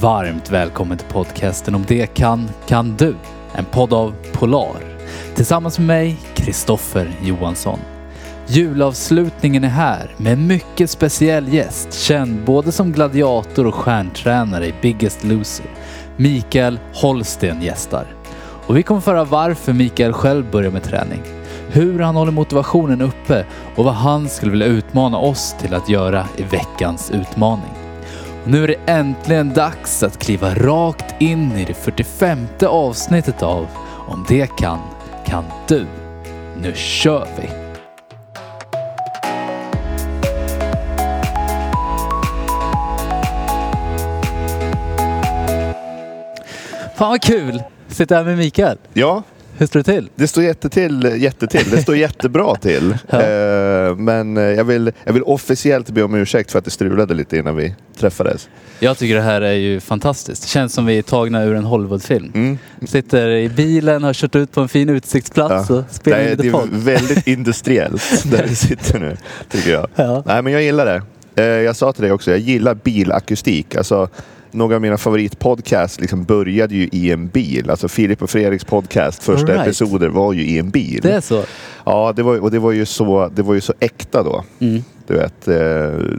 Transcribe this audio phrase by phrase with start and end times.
[0.00, 3.14] Varmt välkommen till podcasten Om det kan, kan du.
[3.54, 4.98] En podd av Polar.
[5.34, 7.78] Tillsammans med mig, Kristoffer Johansson.
[8.46, 14.74] Julavslutningen är här med en mycket speciell gäst, känd både som gladiator och stjärntränare i
[14.82, 15.66] Biggest Loser.
[16.16, 18.06] Mikael Holsten gästar.
[18.66, 21.22] Och vi kommer föra varför Mikael själv börjar med träning,
[21.68, 23.44] hur han håller motivationen uppe
[23.76, 27.81] och vad han skulle vilja utmana oss till att göra i veckans utmaning.
[28.46, 33.66] Nu är det äntligen dags att kliva rakt in i det 45 avsnittet av
[34.08, 34.78] Om det kan,
[35.26, 35.86] kan du.
[36.62, 37.48] Nu kör vi!
[46.94, 47.62] Fan vad kul!
[47.88, 48.78] Sitta här med Mikael.
[48.92, 49.22] Ja,
[49.62, 50.08] hur står det till?
[50.14, 51.70] det står jättetill, jättetill.
[51.70, 52.96] Det står jättebra till.
[53.10, 53.22] Ja.
[53.22, 57.14] Eh, men eh, jag vill, jag vill officiellt be om ursäkt för att det strulade
[57.14, 58.48] lite innan vi träffades.
[58.78, 60.42] Jag tycker det här är ju fantastiskt.
[60.42, 62.32] Det känns som vi är tagna ur en Hollywoodfilm.
[62.34, 62.58] Mm.
[62.86, 65.76] Sitter i bilen, har kört ut på en fin utsiktsplats Ja.
[65.76, 66.68] och spelar det, är, in det lite är podd.
[66.72, 69.16] väldigt industriellt där vi sitter nu,
[69.50, 69.88] tycker jag.
[69.94, 70.22] Ja.
[70.26, 71.02] Nej, men jag gillar det.
[71.42, 73.76] Eh, jag sa till dig också, jag gillar bilakustik.
[73.76, 74.08] Alltså,
[74.52, 77.70] några av mina favoritpodcasts liksom började ju i en bil.
[77.70, 79.60] Alltså Filip och Fredriks podcast, första right.
[79.66, 81.00] episoder var ju i en bil.
[81.02, 81.44] Det är så?
[81.84, 84.44] Ja, det var, och det var, ju så, det var ju så äkta då.
[84.58, 84.84] Mm.
[85.06, 85.54] Du vet, eh,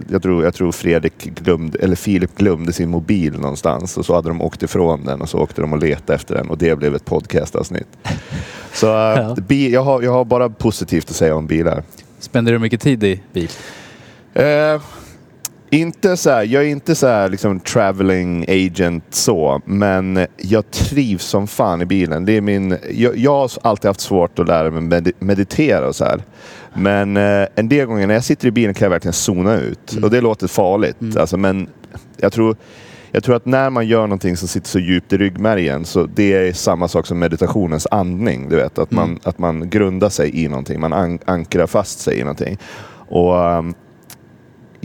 [0.09, 4.27] jag, tror, jag tror Fredrik glömde, eller Filip glömde sin mobil någonstans och så hade
[4.29, 6.95] de åkt ifrån den och så åkte de och letade efter den och det blev
[6.95, 7.87] ett podcastavsnitt.
[8.73, 9.35] Så eh, Ja.
[9.47, 11.83] bi, jag, har, jag har bara positivt att säga om bilar.
[12.19, 13.49] Spenderar du mycket tid i bil?
[14.33, 14.81] Eh,
[15.81, 21.25] inte så här, jag är inte så här liksom traveling agent så, men jag trivs
[21.25, 22.25] som fan i bilen.
[22.25, 25.95] Det är min, jag, jag har alltid haft svårt att lära mig med, meditera och
[25.95, 26.23] så här.
[26.73, 29.91] Men eh, en del gånger när jag sitter i bilen kan jag verkligen zona ut.
[29.91, 30.03] Mm.
[30.03, 31.01] Och det låter farligt.
[31.01, 31.17] Mm.
[31.17, 31.67] Alltså, men
[32.17, 32.55] jag tror,
[33.11, 36.33] jag tror att när man gör någonting som sitter så djupt i ryggmärgen så det
[36.33, 38.49] är samma sak som meditationens andning.
[38.49, 39.19] Du vet, att, man, Mm.
[39.23, 40.79] att man grundar sig i någonting.
[40.79, 42.57] Man an, ankrar fast sig i någonting.
[43.07, 43.73] Och um,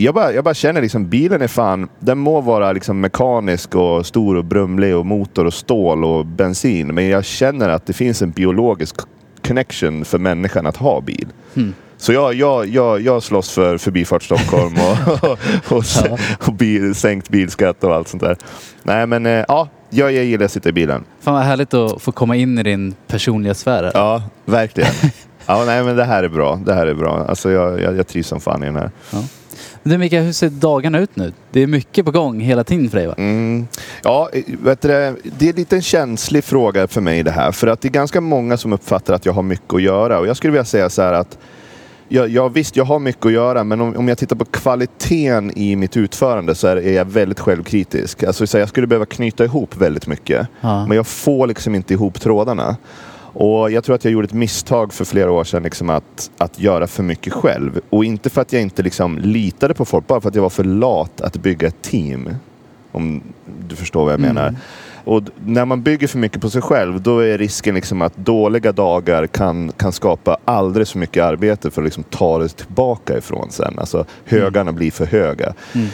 [0.01, 4.07] jag bara, jag bara känner liksom bilen är fan, den må vara liksom mekanisk och
[4.07, 6.87] stor och brumlig och motor och stål och bensin.
[6.95, 8.97] Men jag känner att det finns en biologisk
[9.47, 11.29] connection för människan att ha bil.
[11.57, 11.75] Mm.
[11.97, 15.25] Så jag, jag, jag, jag slåss för Förbifart Stockholm och,
[15.73, 16.19] och, och, Ja.
[16.47, 18.37] och bil, sänkt bilskatt och allt sånt där.
[18.83, 21.05] Nej men eh, ja, jag, jag gillar att sitta i bilen.
[21.21, 23.91] Fan vad härligt att få komma in i din personliga sfär.
[23.95, 24.91] Ja, verkligen.
[25.47, 26.61] Ja, nej men det här är bra.
[26.67, 27.25] Det här är bra.
[27.29, 28.91] Alltså jag, jag, jag trivs som fan i den här.
[29.89, 31.33] Du Mikael, hur ser dagarna ut nu?
[31.53, 33.15] Det är mycket på gång hela tiden för dig va?
[33.19, 33.67] Mm.
[34.03, 34.29] Ja,
[34.63, 37.53] vet du, det det är lite en känslig fråga för mig det här.
[37.53, 40.19] För att det är ganska många som uppfattar att jag har mycket att göra.
[40.19, 41.39] Och jag skulle vilja säga så här att
[42.09, 45.59] jag, jag, visst, jag har mycket att göra, men om, om jag tittar på kvaliteten
[45.59, 48.23] i mitt utförande så är, är jag väldigt självkritisk.
[48.23, 50.49] Alltså, så jag skulle behöva knyta ihop väldigt mycket.
[50.61, 50.87] Ja.
[50.87, 52.77] Men jag får liksom inte ihop trådarna.
[53.33, 56.61] Och jag tror att jag gjorde ett misstag för flera år sedan liksom att, att
[56.61, 57.81] göra för mycket själv.
[57.91, 60.51] Och inte för att jag inte liksom litade på folk, bara för att jag var
[60.51, 62.29] för lat att bygga ett team.
[62.93, 63.23] Om
[63.69, 64.35] du förstår vad jag Mm.
[64.35, 64.55] menar.
[65.05, 68.73] Och när man bygger för mycket på sig själv, då är risken liksom att dåliga
[68.73, 73.51] dagar kan, kan skapa alldeles för mycket arbete för att liksom ta det tillbaka ifrån
[73.51, 73.75] sen.
[73.79, 75.55] Alltså högarna blir för höga.
[75.75, 75.89] Mm.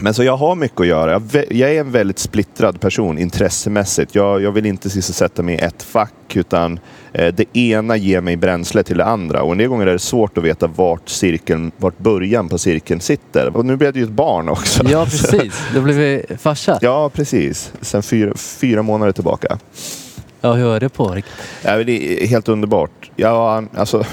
[0.00, 1.22] Men så jag har mycket att göra.
[1.50, 4.14] Jag, är en väldigt splittrad person intressemässigt.
[4.14, 6.80] Jag, jag vill inte sysselsätta mig i ett fack utan
[7.12, 9.42] eh, det ena ger mig bränsle till det andra.
[9.42, 13.00] Och en del gånger är det svårt att veta vart, cirkeln, vart början på cirkeln
[13.00, 13.56] sitter.
[13.56, 14.84] Och nu blev det ju ett barn också.
[14.90, 16.78] Ja precis, då blir vi farsa.
[16.82, 17.72] Ja, precis.
[17.80, 19.58] Sen fyra, fyra månader tillbaka.
[20.40, 21.08] Ja, hur är det på?
[21.08, 21.24] Rick?
[21.64, 23.10] Ja, det är helt underbart.
[23.16, 24.04] Ja, alltså,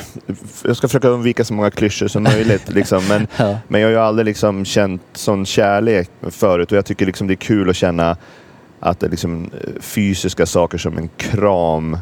[0.66, 2.70] jag ska försöka undvika så många klyschor som möjligt.
[2.70, 3.08] Liksom.
[3.10, 3.58] Men, Ja.
[3.68, 7.34] men jag har ju aldrig liksom känt sån kärlek förut och jag tycker liksom det
[7.34, 8.18] är kul att känna
[8.80, 11.98] att det liksom, eh, fysiska saker som en kram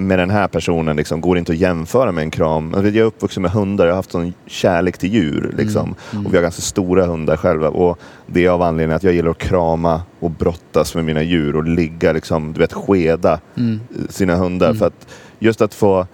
[0.00, 2.72] med den här personen liksom, går inte att jämföra med en kram.
[2.76, 5.54] Jag vet, jag är uppvuxen med hundar, jag har haft sån kärlek till djur.
[5.58, 5.94] Liksom.
[6.12, 6.26] Mm.
[6.26, 7.68] Och vi har ganska stora hundar själva.
[7.68, 11.56] Och det är av anledningen att jag gillar att krama och brottas med mina djur
[11.56, 13.80] och ligga, liksom, du vet, skeda Mm.
[14.08, 14.66] sina hundar.
[14.66, 14.78] Mm.
[14.78, 15.06] För att
[15.38, 16.06] just att få,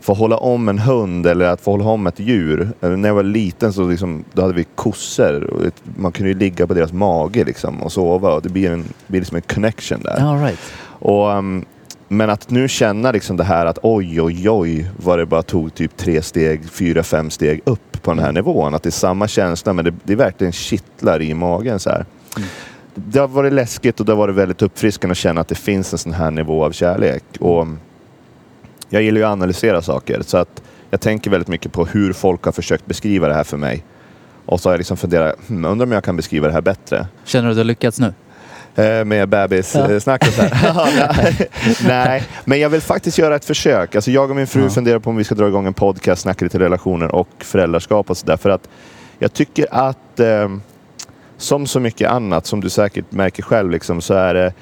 [0.00, 2.68] få hålla om en hund eller att få hålla om ett djur.
[2.80, 5.70] Eh, När jag var liten så liksom, då hade vi kossor.
[5.96, 9.20] Man kunde ju ligga på deras mage liksom, och sova och det blir, en, blir
[9.20, 10.20] liksom en connection där.
[10.20, 10.58] All right.
[10.98, 11.64] Och, um,
[12.16, 15.74] men att nu känna liksom det här att oj, oj, oj vad det bara tog
[15.74, 18.74] typ tre steg, fyra, fem steg upp på den här nivån.
[18.74, 22.04] Att det är samma känsla men det, det verkligen kittlar i magen så här.
[22.36, 22.48] Mm.
[22.94, 25.92] Det har varit läskigt och det har varit väldigt uppfriskande att känna att det finns
[25.92, 27.24] en sån här nivå av kärlek.
[27.40, 27.66] Och
[28.88, 32.44] jag gillar ju att analysera saker så att jag tänker väldigt mycket på hur folk
[32.44, 33.84] har försökt beskriva det här för mig.
[34.46, 37.06] Och så har jag liksom funderat, hmm, undrar om jag kan beskriva det här bättre.
[37.24, 38.14] Känner du att du har lyckats nu?
[38.76, 41.48] Eh, med bebissnack och så här.
[41.88, 43.94] Nej, men jag vill faktiskt göra ett försök.
[43.94, 44.70] Alltså jag och min fru Ja.
[44.70, 48.16] funderar på om vi ska dra igång en podcast, snacka lite relationer och föräldraskap och
[48.16, 48.36] sådär.
[48.36, 48.68] För att
[49.18, 50.48] jag tycker att eh,
[51.36, 54.52] som så mycket annat, som du säkert märker själv, liksom, så är det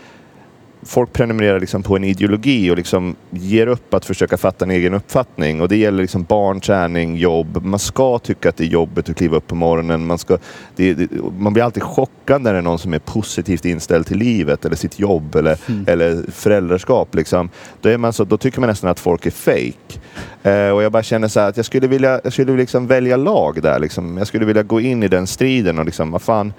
[0.82, 4.94] folk prenumererar liksom på en ideologi och liksom ger upp att försöka fatta en egen
[4.94, 5.60] uppfattning.
[5.60, 7.64] Och det gäller liksom barn, träning, jobb.
[7.64, 10.06] Man ska tycka att det är jobbigt att kliva upp på morgonen.
[10.06, 10.38] Man, ska,
[10.76, 11.08] det, det,
[11.38, 14.76] man blir alltid chockad när det är någon som är positivt inställd till livet eller
[14.76, 17.14] sitt jobb eller, eller föräldraskap.
[17.14, 17.48] Liksom.
[17.80, 20.00] Då, är man så, då tycker man nästan att folk är fake.
[20.42, 23.16] Eh, och jag bara känner så här att jag skulle vilja jag skulle liksom välja
[23.16, 23.78] lag där.
[23.78, 24.18] Liksom.
[24.18, 26.52] Jag skulle vilja gå in i den striden och liksom, vad fan,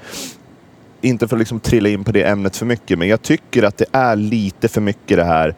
[1.04, 3.78] inte för att liksom trilla in på det ämnet för mycket, men jag tycker att
[3.78, 5.56] det är lite för mycket det här.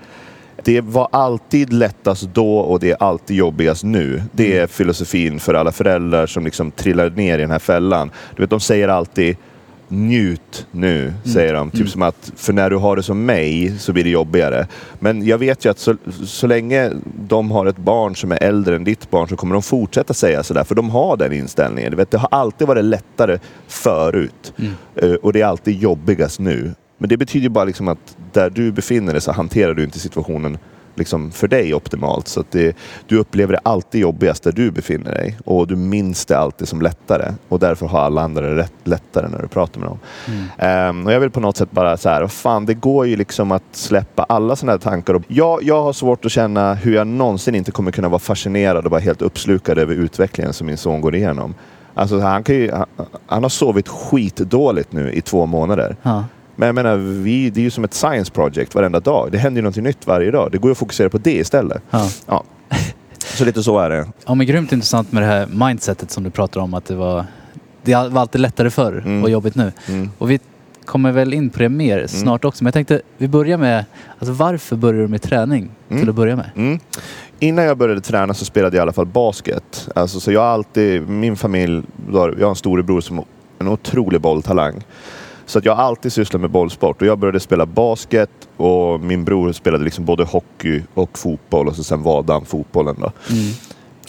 [0.64, 4.24] Det var alltid lättast då och det är alltid jobbigast nu.
[4.32, 8.12] Det är filosofin för alla föräldrar som liksom trillar ner i den här fällan.
[8.36, 9.38] Du vet, de säger alltid
[9.88, 11.72] njut nu, säger de.
[11.72, 14.68] Typ som att, för när du har det som mig så blir det jobbigare.
[15.00, 15.96] Men jag vet ju att så,
[16.26, 16.92] så länge
[17.28, 20.44] de har ett barn som är äldre än ditt barn så kommer de fortsätta säga
[20.44, 21.92] sådär, för de har den inställningen.
[21.92, 24.54] Du vet, det har alltid varit lättare förut
[24.96, 26.74] Eh, och det är alltid jobbigast nu.
[26.98, 30.58] Men det betyder bara liksom att där du befinner dig så hanterar du inte situationen
[30.96, 32.28] liksom för dig optimalt.
[32.28, 32.78] Så det,
[33.08, 36.82] du upplever det alltid jobbigast där du befinner dig och du minns det alltid som
[36.82, 37.34] lättare.
[37.50, 40.00] Och därför har alla andra det lättare när du pratar med dem.
[40.58, 43.16] Ehm, och jag vill på något sätt bara så här, vad fan det går ju
[43.16, 45.14] liksom att släppa alla sådana här tankar.
[45.14, 48.86] Och jag, jag har svårt att känna hur jag någonsin inte kommer kunna vara fascinerad
[48.86, 51.54] och vara helt uppslukad över utvecklingen som min son går igenom.
[51.94, 52.86] Alltså han, kan ju, han,
[53.26, 55.96] han har sovit skitdåligt nu i två månader.
[56.02, 56.24] Ja.
[56.56, 59.30] Men jag menar, vi, det är ju som ett science project varenda dag.
[59.32, 60.52] Det händer ju någonting nytt varje dag.
[60.52, 61.82] Det går ju att fokusera på det istället.
[61.90, 62.10] Ja.
[62.28, 62.44] Ja.
[63.26, 64.08] Så lite så är det.
[64.26, 67.26] ja, men grymt intressant med det här mindsetet som du pratar om att det var,
[67.84, 69.24] det var alltid lättare förr Mm.
[69.24, 69.72] och jobbigt nu.
[69.88, 70.10] Mm.
[70.18, 70.40] Och vi
[70.86, 72.64] kommer väl in på det mer snart också.
[72.64, 73.86] Men jag tänkte, vi börjar med,
[74.20, 76.10] alltså varför började du med träning till Mm.
[76.10, 76.50] att börja med?
[76.56, 76.80] Mm.
[77.40, 79.90] Innan jag började träna så spelade jag i alla fall basket.
[79.96, 83.26] Alltså, så jag har alltid, min familj, jag har en storebror som har
[83.60, 84.84] en otrolig bolltalang.
[85.46, 89.24] Så att jag har alltid sysslat med bollsport och jag började spela basket och min
[89.24, 93.12] bror spelade liksom både hockey och fotboll och så sen valde han fotbollen då.
[93.30, 93.54] Mm.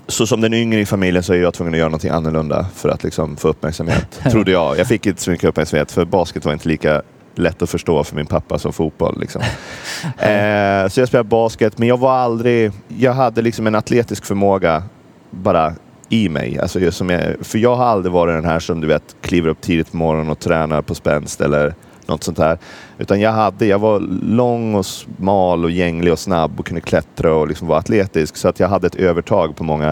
[0.08, 2.88] Så som den yngre i familjen så är jag tvungen att göra någonting annorlunda för
[2.88, 4.20] att liksom få uppmärksamhet.
[4.30, 4.78] Trodde jag.
[4.78, 7.02] Jag fick inte så mycket uppmärksamhet för basket var inte lika
[7.34, 9.20] lätt att förstå för min pappa som fotboll.
[9.20, 9.42] Liksom.
[10.02, 12.72] eh, så jag spelade basket, men jag var aldrig...
[12.88, 14.82] Jag hade liksom en atletisk förmåga
[15.30, 15.74] bara
[16.08, 16.58] i mig.
[16.58, 19.48] Alltså just som jag, för jag har aldrig varit den här som du vet kliver
[19.48, 21.74] upp tidigt på morgonen och tränar på spänst eller
[22.06, 22.58] något sånt här.
[22.98, 27.34] Utan jag, hade, jag var lång och smal och gänglig och snabb och kunde klättra
[27.34, 28.36] och liksom var atletisk.
[28.36, 29.88] Så att jag hade ett övertag på många.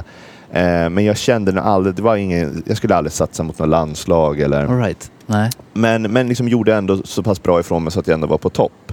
[0.51, 3.69] Eh, men jag kände nog aldrig, det var ingen, jag skulle aldrig satsa mot något
[3.69, 5.11] landslag eller All right.
[5.27, 5.51] Nej.
[5.73, 8.39] men, men liksom gjorde ändå så pass bra ifrån mig så att jag ändå var
[8.39, 8.93] på topp.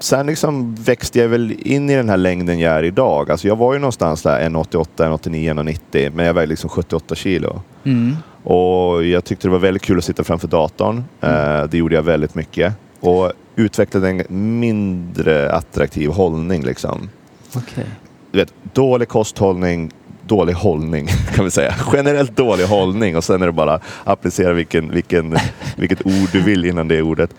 [0.00, 3.30] Sen liksom växte jag väl in i den här längden jag är idag.
[3.30, 7.62] Alltså jag var ju någonstans där 1,88, 1,89, 1,90 men jag vägde liksom 78 kilo.
[7.84, 8.16] Mm.
[8.42, 11.04] Och jag tyckte det var väldigt kul att sitta framför datorn.
[11.20, 12.74] Eh, det gjorde jag väldigt mycket.
[13.00, 14.24] Och utvecklade en
[14.60, 17.08] mindre attraktiv hållning liksom.
[17.56, 17.86] Okej.
[18.30, 19.90] Du vet, dålig kosthållning,
[20.26, 21.74] dålig hållning kan vi säga.
[21.92, 25.36] Generellt dålig hållning och sen är det bara applicera vilken, vilken,
[25.76, 27.30] vilket ord du vill innan det ordet.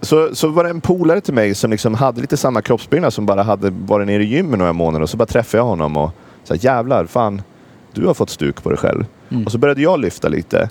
[0.00, 3.26] Så, så var det en polare till mig som liksom hade lite samma kroppsbyggnad som
[3.26, 6.10] bara hade varit nere i gymmet några månader och så bara träffade jag honom och
[6.44, 7.42] sa jävlar, fan,
[7.92, 9.04] du har fått stuk på dig själv.
[9.30, 9.44] Mm.
[9.44, 10.70] Och så började jag lyfta lite.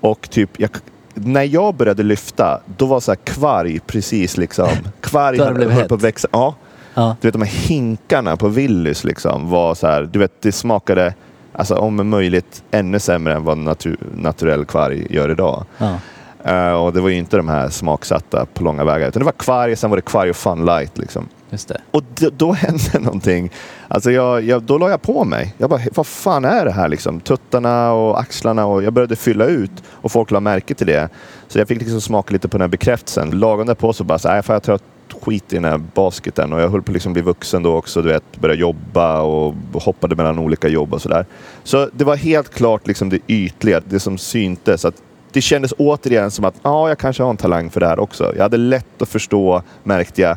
[0.00, 0.70] Och typ, jag,
[1.14, 4.68] när jag började lyfta, då var så här kvarg precis liksom,
[5.00, 5.88] kvarg höll blev höll hett.
[5.88, 6.28] på att växa.
[6.32, 6.54] Ja,
[6.94, 7.16] Ja.
[7.20, 11.14] du vet de här hinkarna på Willys liksom var så här, du vet det smakade
[11.52, 15.64] alltså om möjligt ännu sämre än vad natu naturell kvarg gör idag.
[15.78, 15.98] Ja.
[16.46, 19.32] Eh, och det var ju inte de här smaksatta på långa vägar utan det var
[19.32, 21.28] kvarg, sen var det kvarg och fun light liksom.
[21.50, 21.80] Just det.
[21.90, 23.50] Och d- då hände någonting.
[23.88, 25.54] Alltså jag, jag, då la jag på mig.
[25.58, 27.20] Jag bara, vad fan är det här liksom?
[27.20, 31.08] Tuttarna och axlarna och jag började fylla ut och folk la märke till det.
[31.48, 33.30] Så jag fick liksom smaka lite på den här bekräftelsen.
[33.30, 34.78] Lagom därpå så bara, så, här, fan, jag tror
[35.10, 37.76] jag skit i den här basketen och jag höll på att liksom bli vuxen då
[37.76, 41.26] också, du vet, började jobba och hoppade mellan olika jobb och sådär.
[41.64, 44.84] Så det var helt klart liksom det ytliga, det som syntes.
[44.84, 45.02] Att
[45.36, 48.32] det kändes återigen som att ja, jag kanske har en talang för det här också.
[48.36, 50.36] Jag hade lätt att förstå, märkte jag,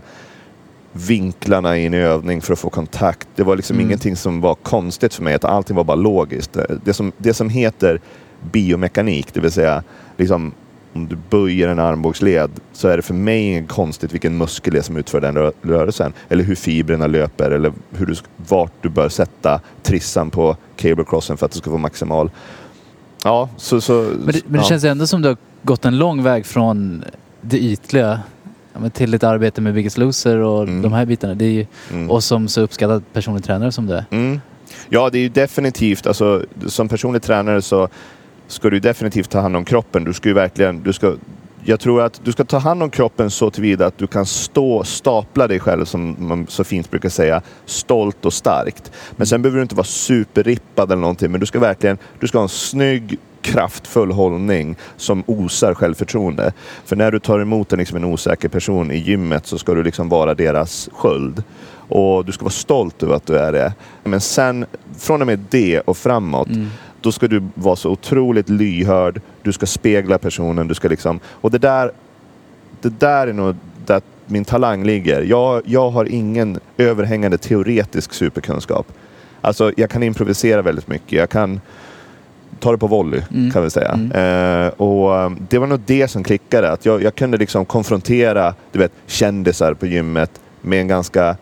[0.91, 3.27] vinklarna i en övning för att få kontakt.
[3.35, 3.87] Det var liksom Mm.
[3.87, 6.57] ingenting som var konstigt för mig, utan allting var bara logiskt.
[6.83, 8.01] Det som, det som heter
[8.51, 9.83] biomekanik, det vill säga
[10.17, 10.53] liksom,
[10.93, 14.79] om du böjer en armbågsled så är det för mig inget konstigt vilken muskel det
[14.79, 16.13] är som utför den rö- rörelsen.
[16.29, 18.15] Eller hur fibrerna löper eller hur du,
[18.49, 22.31] vart du bör sätta trissan på cable crossen för att du ska få maximal.
[23.23, 23.81] Ja, så...
[23.81, 24.63] så Men det, men det ja.
[24.63, 27.03] känns ändå som du har gått en lång väg från
[27.41, 28.19] det ytliga
[28.73, 30.81] ja, till ditt arbete med Biggest Loser och Mm.
[30.81, 31.35] de här bitarna.
[31.35, 32.11] Det är ju, Mm.
[32.11, 34.05] Och som så uppskattad personlig tränare som du är.
[34.11, 34.41] Mm.
[34.89, 37.87] Ja, det är ju definitivt, alltså, som personlig tränare så
[38.47, 40.03] ska du definitivt ta hand om kroppen.
[40.03, 41.13] Du ska ju verkligen, du ska,
[41.63, 44.83] jag tror att du ska ta hand om kroppen så tillvida att du kan stå,
[44.83, 48.91] stapla dig själv som man så fint brukar säga, stolt och starkt.
[49.11, 52.37] Men sen behöver du inte vara superrippad eller någonting, men du ska verkligen, du ska
[52.37, 56.53] ha en snygg kraftfull hållning som osar självförtroende.
[56.85, 59.83] För när du tar emot en, liksom en osäker person i gymmet så ska du
[59.83, 61.43] liksom vara deras sköld.
[61.91, 63.73] Och du ska vara stolt över att du är det.
[64.03, 64.65] Men sen,
[64.97, 66.67] från och med det och framåt, Mm.
[67.01, 69.21] då ska du vara så otroligt lyhörd.
[69.49, 70.67] Du ska spegla personen.
[70.67, 71.91] Du ska liksom, och det där,
[72.81, 75.21] det där är nog där min talang ligger.
[75.21, 78.87] Jag, jag har ingen överhängande teoretisk superkunskap.
[79.41, 81.11] Alltså, jag kan improvisera väldigt mycket.
[81.11, 81.61] Jag kan
[82.59, 83.51] ta det på volley, Mm.
[83.51, 83.91] kan vi säga.
[83.91, 84.11] Mm.
[84.65, 86.71] Eh, och um, Det var nog det som klickade.
[86.71, 91.35] Att jag, jag kunde liksom konfrontera du vet, kändisar på gymmet med en ganska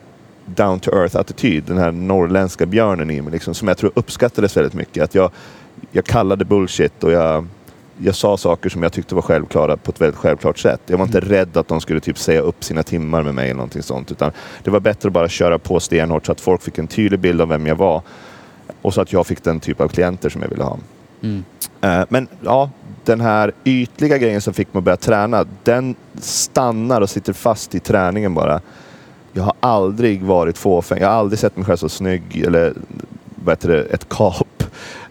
[0.45, 1.63] down to earth attityd.
[1.63, 5.03] Den här norrländska björnen i mig, liksom, som jag tror uppskattades väldigt mycket.
[5.03, 5.31] Att jag,
[5.91, 7.47] jag kallade bullshit och jag,
[7.97, 10.81] jag sa saker som jag tyckte var självklara på ett väldigt självklart sätt.
[10.85, 13.55] Jag var inte rädd att de skulle typ säga upp sina timmar med mig eller
[13.55, 14.11] någonting sånt.
[14.11, 14.31] Utan
[14.63, 17.41] det var bättre att bara köra på stenhårt så att folk fick en tydlig bild
[17.41, 18.01] av vem jag var.
[18.81, 20.77] Och så att jag fick den typ av klienter som jag ville ha.
[21.21, 21.43] Mm.
[21.81, 22.69] Eh, Men ja,
[23.05, 27.75] den här ytliga grejen som fick mig att börja träna, den stannar och sitter fast
[27.75, 28.61] i träningen bara.
[29.33, 30.99] Jag har aldrig varit fåfäng.
[31.01, 32.73] Jag har aldrig sett mig själv så snygg eller
[33.35, 34.46] vad heter det, ett kap.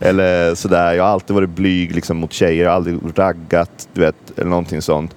[0.00, 0.92] Eller sådär.
[0.94, 2.62] Jag har alltid varit blyg liksom, mot tjejer.
[2.64, 5.16] Jag har aldrig raggat, du vet, eller någonting sånt.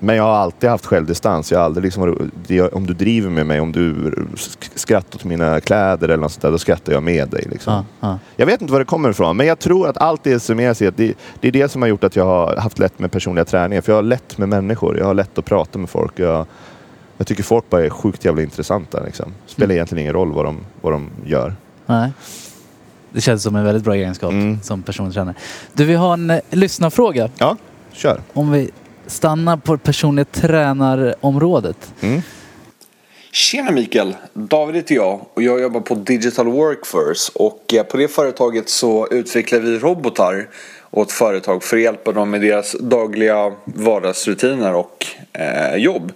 [0.00, 1.52] Men jag har alltid haft självdistans.
[1.52, 2.30] Jag har aldrig liksom
[2.72, 3.94] om du driver med mig, om du
[4.34, 7.46] sk- skrattar åt mina kläder eller något sånt där, då skrattar jag med dig.
[7.50, 7.72] Liksom.
[7.72, 8.18] Ja, ja.
[8.36, 10.84] Jag vet inte var det kommer ifrån, men jag tror att allt det summerar sig
[10.84, 13.12] i att det, det är det som har gjort att jag har haft lätt med
[13.12, 13.82] personliga träningar.
[13.82, 16.12] För jag har lätt med människor, jag har lätt att prata med folk.
[16.18, 16.46] Jag,
[17.16, 19.00] jag tycker folk bara är sjukt jävla intressanta.
[19.04, 19.32] Liksom.
[19.46, 19.74] Spelar Mm.
[19.74, 21.54] egentligen ingen roll vad de, vad de gör.
[21.86, 22.10] Nej.
[23.12, 24.58] Det känns som en väldigt bra egenskap Mm.
[24.62, 25.34] som personlig tränare.
[25.72, 27.30] Du, vi har en eh, lyssnarfråga.
[27.38, 27.56] Ja,
[27.92, 28.20] kör.
[28.32, 28.70] Om vi
[29.06, 31.92] stannar på personliga tränarområdet.
[32.00, 32.22] Mm.
[33.32, 34.16] Tjena Mikael!
[34.32, 39.08] David heter jag och jag jobbar på Digital Workforce och eh, på det företaget så
[39.10, 40.48] utvecklar vi robotar
[40.90, 46.12] åt företag för att hjälpa dem med deras dagliga vardagsrutiner och eh, jobb.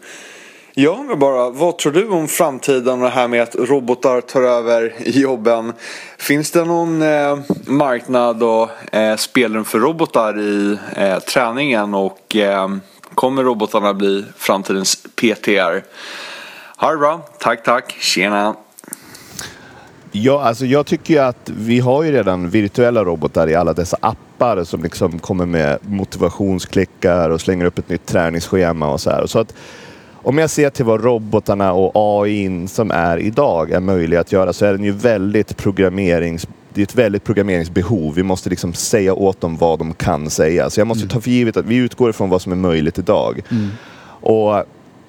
[0.74, 4.42] Jag undrar bara, vad tror du om framtiden och det här med att robotar tar
[4.42, 5.72] över jobben?
[6.18, 12.68] Finns det någon eh, marknad och eh, spelrum för robotar i eh, träningen och eh,
[13.14, 15.84] kommer robotarna bli framtidens PTR?
[16.76, 18.54] Ha det bra, tack tack, tjena!
[20.12, 23.96] Ja, alltså jag tycker ju att vi har ju redan virtuella robotar i alla dessa
[24.00, 29.26] appar som liksom kommer med motivationsklickar och slänger upp ett nytt träningsschema och så här.
[29.26, 29.54] Så att
[30.22, 34.52] om jag ser till vad robotarna och AI som är idag är möjliga att göra
[34.52, 38.14] så är den ju väldigt programmerings det är ett väldigt programmeringsbehov.
[38.14, 40.70] Vi måste liksom säga åt dem vad de kan säga.
[40.70, 43.42] Så jag måste ta för givet att vi utgår ifrån vad som är möjligt idag.
[44.04, 44.64] Och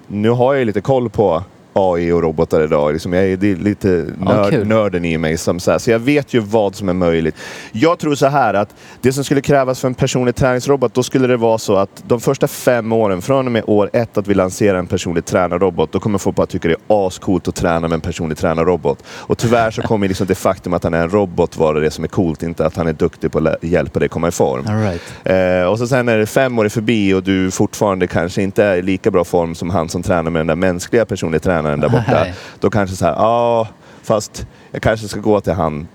[0.06, 1.42] nu har jag lite koll på
[1.74, 2.92] AI och robotar idag.
[2.92, 4.66] Liksom jag är, det är lite nörd, kul.
[4.66, 5.36] nörden i mig.
[5.36, 7.36] Som så, här, så jag vet ju vad som är möjligt.
[7.72, 11.26] Jag tror så här att det som skulle krävas för en personlig träningsrobot, då skulle
[11.26, 14.34] det vara så att de första fem åren, från och med år ett att vi
[14.34, 17.92] lanserar en personlig tränarrobot, då kommer folk bara tycka det är ascoolt att träna med
[17.92, 19.02] en personlig tränarrobot.
[19.06, 22.04] Och tyvärr så kommer liksom det faktum att han är en robot vara det som
[22.04, 24.64] är coolt, inte att han är duktig på att hjälpa dig komma i form.
[24.64, 25.02] Right.
[25.24, 28.64] Eh, och så sen är det fem år är förbi och du fortfarande kanske inte
[28.64, 31.63] är i lika bra form som han som tränar med den där mänskliga personliga tränaren
[31.64, 32.12] där borta.
[32.12, 32.34] Nej.
[32.60, 33.68] Då kanske så här, ja,
[34.02, 35.88] fast jag kanske ska gå till han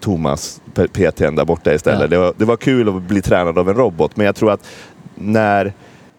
[0.00, 2.00] Thomas, PTn där borta istället.
[2.00, 2.06] Ja.
[2.06, 4.66] Det, var, det var kul att bli tränad av en robot, men jag tror att
[5.14, 5.72] när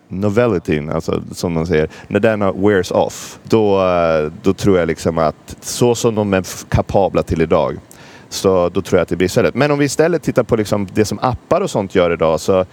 [0.07, 5.17] novellityn, alltså som man säger, när den wears off, då, eh, då tror jag liksom
[5.17, 7.77] att så som de är kapabla till idag,
[8.29, 9.55] så då tror jag att det blir istället.
[9.55, 12.65] Men om vi istället tittar på liksom det som appar och sånt gör idag, så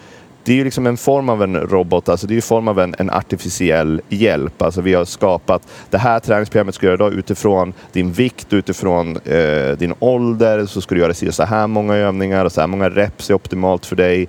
[0.44, 2.80] det är ju liksom en form av en robot, alltså det är ju form av
[2.80, 4.62] en, en artificiell hjälp.
[4.62, 9.16] Alltså vi har skapat det här träningsprogrammet ska du göra idag utifrån din vikt, utifrån
[9.24, 12.60] eh, din ålder, så ska du göra si och så här många övningar och så
[12.60, 14.28] här många reps är optimalt för dig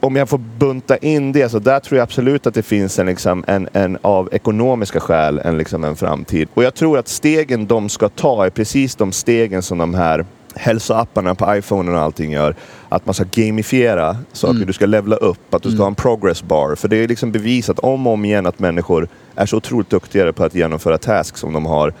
[0.00, 3.06] om jag får bunta in det, så där tror jag absolut att det finns en,
[3.06, 6.48] liksom, en, en av ekonomiska skäl en, liksom, en framtid.
[6.54, 10.26] Och jag tror att stegen de ska ta är precis de stegen som de här
[10.58, 12.54] hälsoapparna på iPhone och allting gör.
[12.88, 14.66] Att man ska gamifiera saker, Mm.
[14.66, 15.80] du ska levla upp, att du ska Mm.
[15.82, 16.74] ha en progress bar.
[16.74, 20.32] För det är liksom bevisat om och om igen att människor är så otroligt duktigare
[20.32, 21.92] på att genomföra tasks som de har.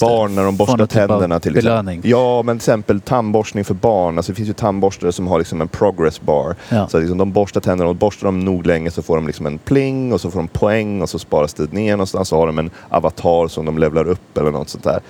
[0.00, 2.00] Barn när de borstar typ tänderna till belöning.
[2.04, 4.18] Ja, men till exempel tandborstning för barn.
[4.18, 6.56] Alltså det finns ju tandborstare som har liksom en progress bar.
[6.68, 6.88] Ja.
[6.88, 9.58] Så liksom de borstar tänderna och borstar de nog länge så får de liksom en
[9.58, 12.28] pling och så får de poäng och så sparas det ner någonstans.
[12.28, 15.00] Så har de en avatar som de levlar upp eller något sånt där.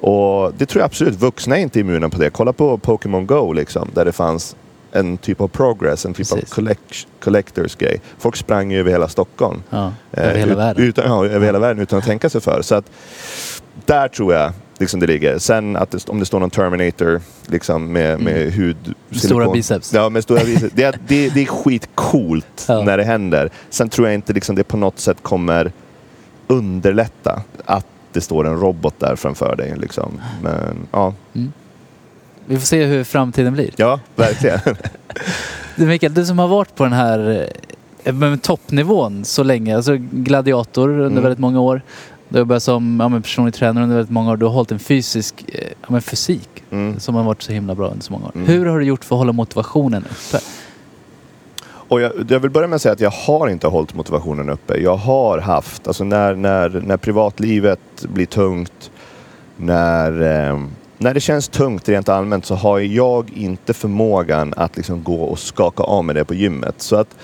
[0.00, 1.14] Och det tror jag absolut.
[1.14, 2.30] Vuxna är inte immuna på det.
[2.30, 4.56] Kolla på Pokémon Go liksom, där det fanns
[4.92, 6.32] en typ av progress, en typ Precis.
[6.52, 8.00] av collect, collectors grej.
[8.18, 9.62] Folk sprang ju över hela Stockholm.
[9.70, 10.82] Ja, över hela ut- världen.
[10.84, 12.62] Utan, ja, över hela världen utan att tänka sig för.
[12.62, 12.84] Så att
[13.86, 15.38] där tror jag liksom det ligger.
[15.38, 18.76] Sen att det, om det står någon Terminator liksom med, med hud...
[18.84, 18.94] Mm.
[19.10, 19.92] Stora silikon- biceps.
[19.94, 20.74] Ja, med stora biceps.
[20.74, 22.82] Det, är- det, det är skitcoolt Ja.
[22.82, 23.50] när det händer.
[23.70, 25.72] Sen tror jag inte liksom det på något sätt kommer
[26.46, 27.86] underlätta att
[28.16, 29.74] det står en robot där framför dig.
[29.76, 30.20] Liksom.
[30.42, 31.14] Men ja,
[32.46, 33.70] Vi får se hur framtiden blir.
[33.76, 34.58] ja verkligen.
[35.76, 37.48] Du Mikael, du som har varit på den här
[38.04, 41.22] eh, toppnivån så länge, alltså gladiator under Mm.
[41.22, 41.82] väldigt många år.
[42.28, 44.36] Du har jobbat som ja, personlig tränare under väldigt många år.
[44.36, 47.00] Du har hållit en fysisk eh, ja, men fysik Mm.
[47.00, 48.32] som har varit så himla bra under så många år.
[48.34, 48.46] Mm.
[48.46, 50.38] Hur har du gjort för att hålla motivationen uppe?
[51.88, 54.76] Och jag, jag vill börja med att säga att jag har inte hållit motivationen uppe.
[54.76, 58.90] Jag har haft, alltså när, när, när privatlivet blir tungt,
[59.56, 60.60] när, eh,
[60.98, 65.38] när det känns tungt rent allmänt så har jag inte förmågan att liksom gå och
[65.38, 66.74] skaka av med det på gymmet.
[66.78, 67.16] Så att,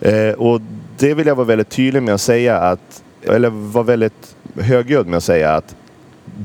[0.00, 0.60] eh, och
[0.98, 5.16] det vill jag vara väldigt tydlig med att säga att, eller vara väldigt högljudd med
[5.16, 5.76] att säga att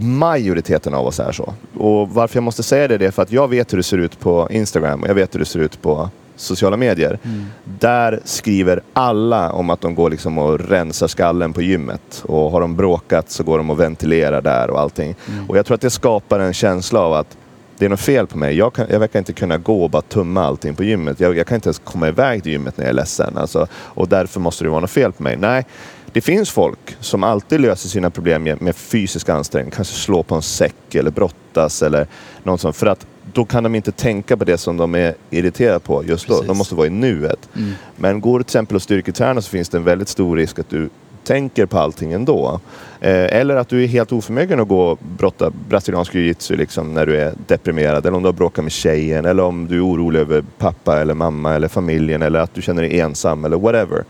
[0.02, 1.54] majoriteten av oss är så.
[1.78, 3.98] Och varför jag måste säga det, det är för att jag vet hur det ser
[3.98, 7.20] ut på Instagram och jag vet hur det ser ut på sociala medier.
[7.64, 12.24] Där skriver alla om att de går liksom och rensar skallen på gymmet.
[12.26, 15.16] Och har de bråkat så går de och ventilerar där och allting.
[15.48, 17.38] Och jag tror att det skapar en känsla av att
[17.78, 18.58] det är något fel på mig.
[18.58, 21.20] Jag, kan, jag verkar inte kunna gå och bara tumma allting på gymmet.
[21.20, 23.38] Jag, jag kan inte ens komma iväg till gymmet när jag är ledsen.
[23.38, 25.38] Alltså, och därför måste det vara något fel på mig.
[25.38, 25.66] Nej,
[26.12, 29.72] det finns folk som alltid löser sina problem med, med fysisk ansträngning.
[29.72, 32.08] Kanske slå på en säck eller brottas eller
[32.44, 32.76] något sånt.
[32.76, 36.28] För att då kan de inte tänka på det som de är irriterade på just
[36.28, 36.34] då.
[36.34, 36.48] Precis.
[36.48, 37.50] De måste vara i nuet.
[37.56, 37.72] Mm.
[37.96, 40.70] Men går du till exempel och styrketränar så finns det en väldigt stor risk att
[40.70, 40.90] du
[41.24, 42.60] tänker på allting ändå.
[43.02, 47.06] Eh, eller att du är helt oförmögen att gå och brotta brasiliansk jiu-jitsu liksom, när
[47.06, 48.06] du är deprimerad.
[48.06, 49.26] Eller om du har bråkat med tjejen.
[49.26, 52.22] Eller om du är orolig över pappa eller mamma eller familjen.
[52.22, 54.04] Eller att du känner dig ensam eller whatever.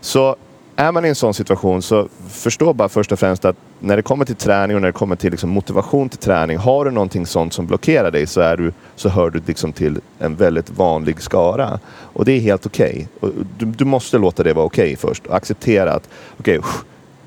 [0.00, 0.36] Så
[0.76, 4.02] är man i en sån situation så förstå bara först och främst att när det
[4.02, 6.56] kommer till träning och när det kommer till liksom motivation till träning.
[6.56, 10.00] Har du någonting sånt som blockerar dig så, är du, så hör du liksom till
[10.18, 11.80] en väldigt vanlig skara.
[11.88, 13.08] Och det är helt okej.
[13.20, 16.08] Och Du, du måste låta det vara okej först och acceptera att
[16.40, 16.60] okej,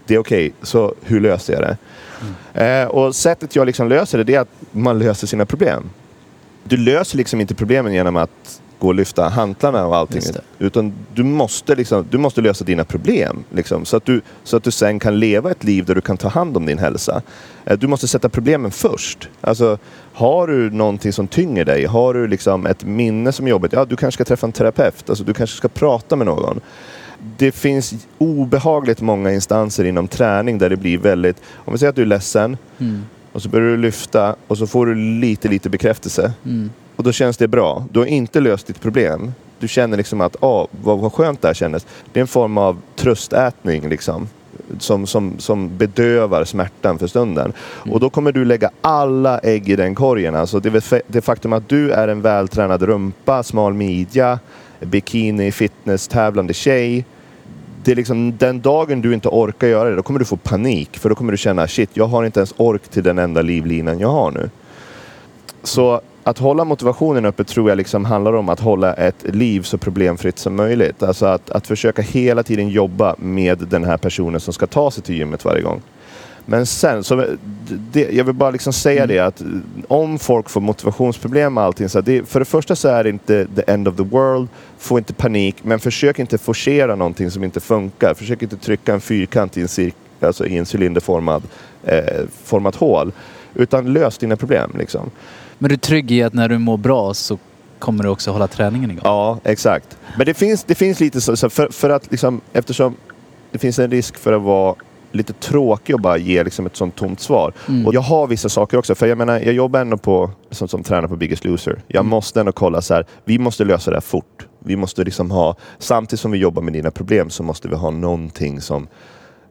[0.05, 1.77] det är okej, så hur löser jag det?
[2.65, 5.89] Eh, och sättet jag liksom löser det, det är att man löser sina problem.
[6.63, 10.21] Du löser liksom inte problemen genom att gå och lyfta hantlarna och allting.
[10.59, 13.43] Utan du måste, liksom, du måste lösa dina problem.
[13.53, 16.17] Liksom, så, att du, så att du sen kan leva ett liv där du kan
[16.17, 17.21] ta hand om din hälsa.
[17.65, 19.29] Eh, Du måste sätta problemen först.
[19.41, 19.77] Alltså,
[20.13, 21.85] har du någonting som tynger dig?
[21.85, 23.73] Har du liksom ett minne som är jobbigt?
[23.73, 25.09] Ja, du kanske ska träffa en terapeut.
[25.09, 26.59] Alltså, du kanske ska prata med någon.
[27.37, 31.37] Det finns obehagligt många instanser inom träning där det blir väldigt...
[31.55, 33.01] Om vi säger att du är ledsen Mm.
[33.31, 36.33] och så börjar du lyfta och så får du lite, lite bekräftelse.
[36.45, 36.69] Mm.
[36.99, 37.85] Och då känns det bra.
[37.91, 39.33] Du har inte löst ditt problem.
[39.59, 41.85] Du känner liksom att, ah, vad, vad skönt det här kändes.
[42.13, 44.27] Det är en form av tröstätning liksom.
[44.79, 47.53] Som, som, som bedövar smärtan för stunden.
[47.91, 50.35] Och då kommer du lägga alla ägg i den korgen.
[50.35, 54.39] Alltså det, det faktum att du är en vältränad rumpa, smal midja,
[54.79, 57.05] bikini, fitness, tävlande tjej.
[57.83, 60.97] Det är liksom den dagen du inte orkar göra det, då kommer du få panik.
[60.97, 63.99] För då kommer du känna, shit, jag har inte ens ork till den enda livlinan
[63.99, 64.49] jag har nu.
[65.63, 69.77] Så att hålla motivationen uppe tror jag liksom handlar om att hålla ett liv så
[69.77, 71.03] problemfritt som möjligt.
[71.03, 75.03] Alltså att, att försöka hela tiden jobba med den här personen som ska ta sig
[75.03, 75.81] till gymmet varje gång.
[76.49, 77.25] Men sen, så
[77.91, 79.41] det, jag vill bara liksom säga det att
[79.87, 83.47] om folk får motivationsproblem med allting, så det, för det första så är det inte
[83.55, 87.59] the end of the world, få inte panik, men försök inte forcera någonting som inte
[87.59, 88.13] funkar.
[88.13, 91.43] Försök inte trycka en fyrkant i en, cirk, alltså i en cylinderformad
[91.83, 93.11] eh, format hål,
[93.55, 94.71] utan lös dina problem.
[94.77, 95.09] Liksom.
[95.59, 97.37] Men du är trygg i att när du mår bra så
[97.79, 99.01] kommer du också hålla träningen igång?
[99.03, 99.97] Ja, exakt.
[100.17, 102.95] Men det finns, det finns lite så, för, för att liksom, eftersom
[103.51, 104.75] det finns en risk för att vara
[105.11, 107.53] lite tråkig och bara ge liksom ett sånt tomt svar.
[107.67, 107.87] Mm.
[107.87, 110.83] Och jag har vissa saker också, för jag menar, jag jobbar ändå på, som, som
[110.83, 111.81] tränare på Biggest Loser.
[111.87, 112.09] Jag Mm.
[112.09, 114.47] måste ändå kolla så här, vi måste lösa det här fort.
[114.59, 117.89] Vi måste liksom ha, samtidigt som vi jobbar med dina problem så måste vi ha
[117.89, 118.87] någonting som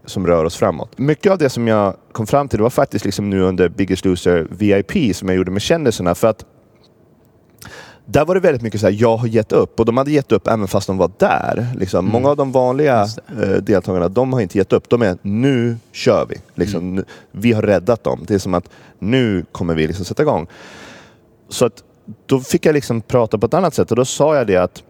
[0.09, 0.99] som rör oss framåt.
[0.99, 4.47] Mycket av det som jag kom fram till var faktiskt liksom nu under Biggest Loser
[4.51, 6.15] VIP som jag gjorde med kändisarna.
[6.15, 6.45] För att
[8.11, 9.81] där var det väldigt mycket så här, jag har gett upp.
[9.81, 11.67] Och de hade gett upp även fast de var där.
[11.79, 11.99] Liksom.
[11.99, 12.13] Mm.
[12.13, 13.07] Många av de vanliga
[13.43, 14.89] eh, deltagarna, de har inte gett upp.
[14.89, 16.37] De är, nu kör vi.
[16.55, 16.95] Liksom, Mm.
[16.95, 18.25] nu, vi har räddat dem.
[18.27, 20.47] Det är som att nu kommer vi liksom sätta igång.
[21.49, 21.83] Så att
[22.27, 24.83] då fick jag liksom prata på ett annat sätt och då sa jag det att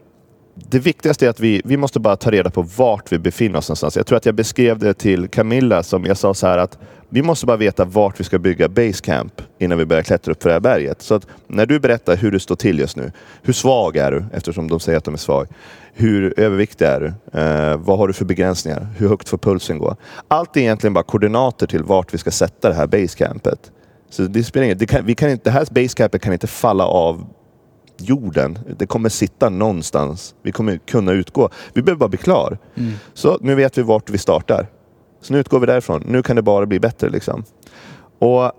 [0.69, 3.69] det viktigaste är att vi, vi måste bara ta reda på vart vi befinner oss
[3.69, 3.97] någonstans.
[3.97, 6.77] Jag tror att jag beskrev det till Camilla som jag sa så här att
[7.09, 10.49] vi måste bara veta vart vi ska bygga basecamp innan vi börjar klättra upp för
[10.49, 11.01] det här berget.
[11.01, 13.11] Så att när du berättar hur du står till just nu.
[13.41, 14.25] Hur svag är du?
[14.33, 15.47] Eftersom de säger att de är svag.
[15.93, 17.39] Hur överviktig är du?
[17.39, 18.87] Eh, vad har du för begränsningar?
[18.97, 19.95] Hur högt får pulsen gå?
[20.27, 23.71] Allt är egentligen bara koordinater till vart vi ska sätta det här basecampet.
[24.09, 26.85] Så det spelar ingen, det, kan, vi kan inte, det här basecampet kan inte falla
[26.85, 27.25] av
[28.01, 28.59] jorden.
[28.77, 30.35] Det kommer sitta någonstans.
[30.41, 31.49] Vi kommer kunna utgå.
[31.73, 32.57] Vi behöver bara bli klar.
[32.75, 32.93] Mm.
[33.13, 34.67] Så nu vet vi vart vi startar.
[35.21, 36.03] Så nu utgår vi därifrån.
[36.05, 37.09] Nu kan det bara bli bättre.
[37.09, 37.43] Liksom.
[38.19, 38.51] Och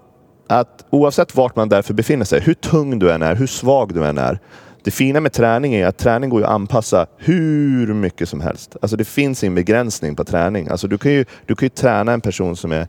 [0.46, 4.06] att oavsett vart man därför befinner sig, hur tung du än är, hur svag du
[4.06, 4.38] än är.
[4.82, 8.76] Det fina med träning är att träning går att anpassa hur mycket som helst.
[8.82, 10.68] Alltså det finns ingen begränsning på träning.
[10.68, 12.86] Alltså du, kan ju, du kan ju träna en person som är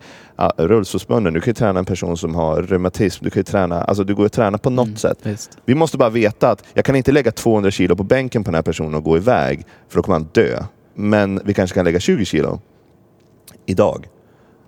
[0.58, 4.04] rullstolsbunden, du kan ju träna en person som har reumatism, du kan ju träna, alltså
[4.04, 5.18] du går att träna på något Mm, sätt.
[5.24, 5.58] Visst.
[5.66, 8.56] Vi måste bara veta att jag kan inte lägga 200 kilo på bänken på den
[8.56, 10.64] här personen och gå iväg, för då kommer han dö.
[10.96, 12.60] Men vi kanske kan lägga 20 kilo
[13.66, 14.08] idag.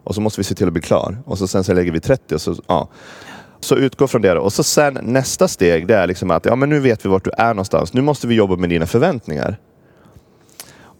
[0.03, 1.17] Och så måste vi se till att bli klar.
[1.25, 2.89] Och så sen så lägger vi 30 och så, ja.
[3.63, 4.41] Så utgå från det då.
[4.41, 7.23] Och så sen nästa steg, det är liksom att ja, men nu vet vi vart
[7.23, 7.93] du är någonstans.
[7.93, 9.57] Nu måste vi jobba med dina förväntningar.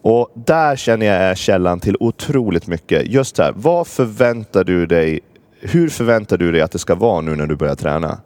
[0.02, 3.06] Och där känner jag är källan till otroligt mycket.
[3.06, 5.20] Just här, vad förväntar du dig?
[5.60, 8.18] Hur förväntar du dig att det ska vara nu när du börjar träna?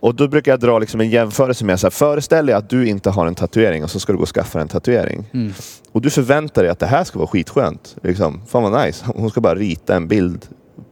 [0.00, 2.88] Och då brukar jag dra liksom en jämförelse med så här, föreställ dig att du
[2.88, 5.24] inte har en tatuering och så ska du gå och skaffa en tatuering.
[5.32, 5.52] Mm.
[5.92, 7.96] Och du förväntar dig att det här ska vara skitskönt.
[8.02, 9.04] Liksom, fan vad nice.
[9.14, 10.46] Hon ska bara rita en bild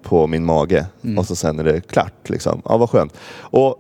[0.05, 1.19] på min mage Mm.
[1.19, 2.31] och så sen är det klart.
[2.31, 2.63] Liksom.
[2.65, 3.15] Ja, vad skönt.
[3.41, 3.77] Och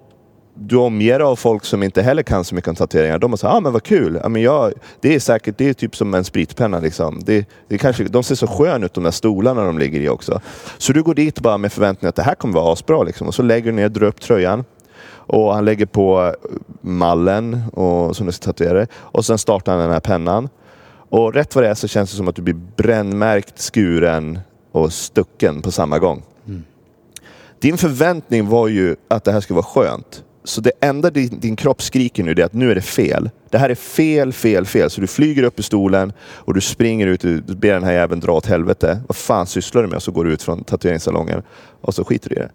[0.57, 3.19] du omger dig av folk som inte heller kan så mycket om tatueringar.
[3.19, 4.21] De sagt, ah, men vad kul.
[4.23, 6.81] Ja, men jag, det är säkert, det är typ som en spritpenna.
[6.81, 7.21] Liksom.
[7.25, 10.41] Det, det kanske, de ser så sköna ut de där stolarna de ligger i också.
[10.79, 13.03] Så du går dit bara med förväntningar att det här kommer vara asbra.
[13.03, 13.27] Liksom.
[13.27, 14.65] Och så lägger du ner, drar upp tröjan.
[15.27, 16.35] Och han lägger på
[16.81, 18.87] mallen och, som du ska tatuera dig.
[18.95, 20.49] Och sen startar han den här pennan.
[21.11, 24.39] Och rätt vad det är så känns det som att du blir brännmärkt, skuren
[24.75, 26.23] och stucken på samma gång.
[27.59, 30.25] Din förväntning var ju att det här skulle vara skönt.
[30.45, 33.31] Så det enda din, din kropp skriker nu är att nu är det fel.
[33.51, 34.91] Det här är fel, fel, fel.
[34.91, 38.21] Så du flyger upp i stolen och du springer ut och ber den här jäveln
[38.21, 39.01] dra åt helvete.
[39.09, 39.97] Vad fan sysslar du med?
[39.97, 41.43] Och så går du ut från tatueringssalongen
[41.81, 42.51] och så skiter du i det.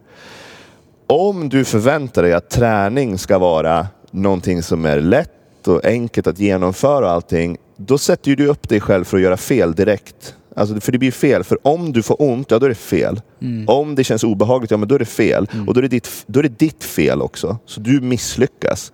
[1.07, 6.39] Om du förväntar dig att träning ska vara någonting som är lätt och enkelt att
[6.39, 10.35] genomföra och allting, då sätter ju du upp dig själv för att göra fel direkt.
[10.55, 11.43] Alltså, för det blir fel.
[11.43, 13.21] För om du får ont, ja då är det fel.
[13.67, 15.47] Om det känns obehagligt, ja men då är det fel.
[15.67, 17.57] Och då är det, ditt, då är det ditt fel också.
[17.65, 18.91] Så du misslyckas.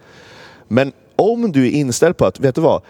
[0.68, 2.82] Men om du är inställd på att, vet du vad?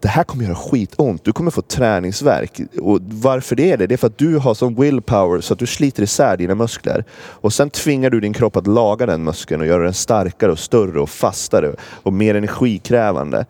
[0.00, 1.24] Det här kommer göra skitont.
[1.24, 2.60] Du kommer få träningsverk.
[2.80, 3.86] Och varför det är det?
[3.86, 7.04] Det är för att du har sån willpower så att du sliter isär dina muskler.
[7.14, 10.58] Och sen tvingar du din kropp att laga den muskeln och göra den starkare och
[10.58, 13.46] större och fastare och mer energikrävande.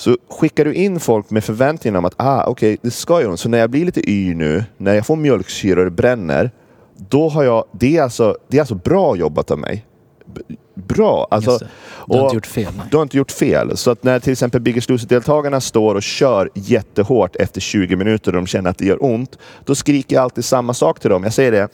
[0.00, 3.40] Så skickar du in folk med förväntningar om att ah, okej, det ska göra ont.
[3.40, 6.50] Så när jag blir lite yr nu, när jag får mjölksyra och det bränner,
[6.96, 9.86] då har jag, det är alltså, det är alltså bra jobbat av mig.
[10.34, 11.26] B- Bra!
[11.30, 11.58] Alltså.
[12.06, 12.72] Du har inte gjort fel.
[12.76, 12.86] Nej.
[12.90, 13.76] du har inte gjort fel.
[13.76, 18.36] Så att när till exempel Biggest Loser-deltagarna står och kör jättehårt efter 20 minuter och
[18.36, 21.24] de känner att det gör ont, då skriker jag alltid samma sak till dem.
[21.24, 21.68] Jag säger det.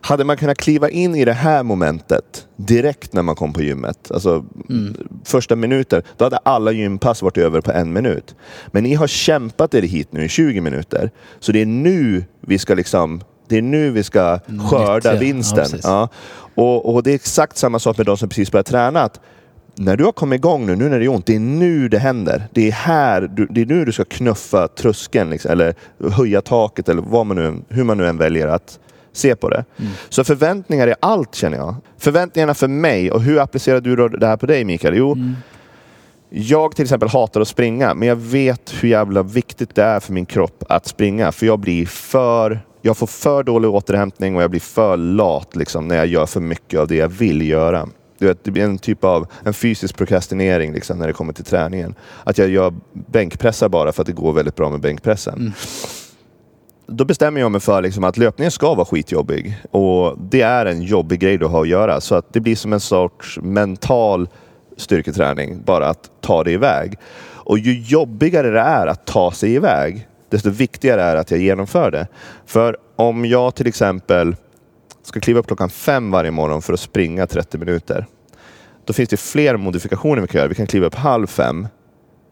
[0.00, 4.10] Hade man kunnat kliva in i det här momentet direkt när man kom på gymmet,
[4.10, 4.44] alltså
[5.24, 8.34] första minuter, då hade alla gympass varit över på en minut.
[8.66, 11.10] Men ni har kämpat er hit nu i 20 minuter,
[11.40, 14.38] så det är nu vi ska liksom det är nu vi ska
[14.70, 15.12] skörda Nyttja.
[15.12, 15.64] Ja, vinsten.
[15.64, 15.80] precis.
[15.84, 16.08] Ja,
[16.54, 19.00] och, och det är exakt samma sak med de som precis börjat träna.
[19.00, 19.20] Att
[19.74, 21.98] när du har kommit igång nu, nu när det är ont, det är nu det
[21.98, 22.48] händer.
[22.52, 25.74] Det är här, du, det är nu du ska knuffa tröskeln, liksom, eller
[26.10, 28.78] höja taket, eller vad man nu, hur man nu än väljer att
[29.16, 29.64] se på det.
[30.08, 31.74] Så förväntningar är allt känner jag.
[31.98, 34.96] Förväntningarna för mig, och hur applicerar du det här på dig Mikael?
[34.96, 35.16] Jo,
[36.30, 40.12] jag till exempel hatar att springa, men jag vet hur jävla viktigt det är för
[40.12, 41.32] min kropp att springa.
[41.32, 42.60] För jag blir för...
[42.82, 46.40] Jag får för dålig återhämtning och jag blir för lat liksom, när jag gör för
[46.40, 47.88] mycket av det jag vill göra.
[48.18, 51.44] Du vet, det blir en typ av en fysisk prokrastinering liksom, när det kommer till
[51.44, 51.94] träningen.
[52.24, 55.52] Att jag gör bänkpressar bara för att det går väldigt bra med bänkpressen.
[56.88, 59.56] Då bestämmer jag mig för liksom att löpningen ska vara skitjobbig.
[59.70, 62.00] Och det är en jobbig grej du har att göra.
[62.00, 64.28] Så att det blir som en sorts mental
[64.76, 66.98] styrketräning, bara att ta dig iväg.
[67.46, 71.40] Och ju jobbigare det är att ta sig iväg, desto viktigare är det att jag
[71.40, 72.06] genomför det.
[72.46, 74.36] För om jag till exempel
[75.02, 78.06] ska kliva upp klockan fem varje morgon för att springa 30 minuter,
[78.84, 80.48] då finns det fler modifikationer vi kan göra.
[80.48, 81.68] Vi kan kliva upp halv fem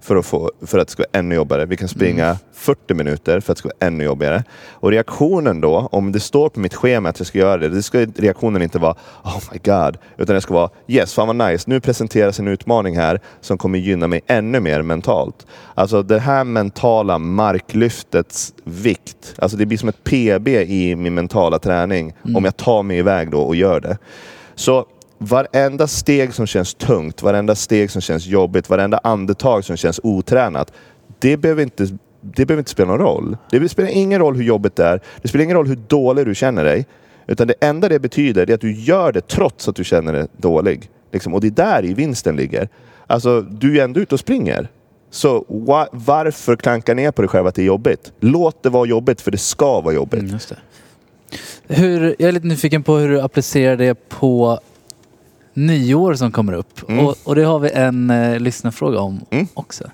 [0.05, 1.67] för att, få, för att det ska vara ännu jobbigare.
[1.67, 2.37] Vi kan springa Mm.
[2.53, 4.45] 40 minuter för att det ska vara ännu jobbigare.
[4.71, 7.83] Och reaktionen då, om det står på mitt schema att jag ska göra det, det
[7.83, 11.71] ska reaktionen inte vara Oh my god, utan det ska vara Yes, fan vad nice,
[11.71, 15.47] nu presenteras en utmaning här som kommer gynna mig ännu mer mentalt.
[15.75, 21.59] Alltså det här mentala marklyftets vikt, alltså det blir som ett PB i min mentala
[21.59, 23.99] träning om jag tar mig iväg då och gör det.
[24.55, 24.87] Så
[25.18, 30.72] varenda steg som känns tungt, varenda steg som känns jobbigt, varenda andetag som känns otränat.
[31.18, 31.85] Det behöver inte,
[32.20, 33.37] det behöver inte spela någon roll.
[33.50, 35.00] Det spelar ingen roll hur jobbigt det är.
[35.22, 36.87] Det spelar ingen roll hur dålig du känner dig.
[37.27, 40.27] Utan det enda det betyder är att du gör det trots att du känner dig
[40.37, 40.90] dålig.
[41.12, 41.35] Liksom.
[41.35, 42.68] Och det är där i vinsten ligger.
[43.07, 44.68] Alltså, du är ju ändå ute och springer.
[45.11, 48.12] Så wa- varför klanka ner på dig själv att det är jobbigt?
[48.20, 50.20] Låt det vara jobbigt, för det ska vara jobbigt.
[50.20, 50.57] Mm, just det.
[51.74, 54.61] Hur, jag är lite nyfiken på hur du applicerar det på
[55.55, 56.88] nyår som kommer upp.
[56.88, 57.07] Mm.
[57.07, 59.47] Och, och det har vi en eh, lyssnarfråga om Mm.
[59.55, 59.85] också.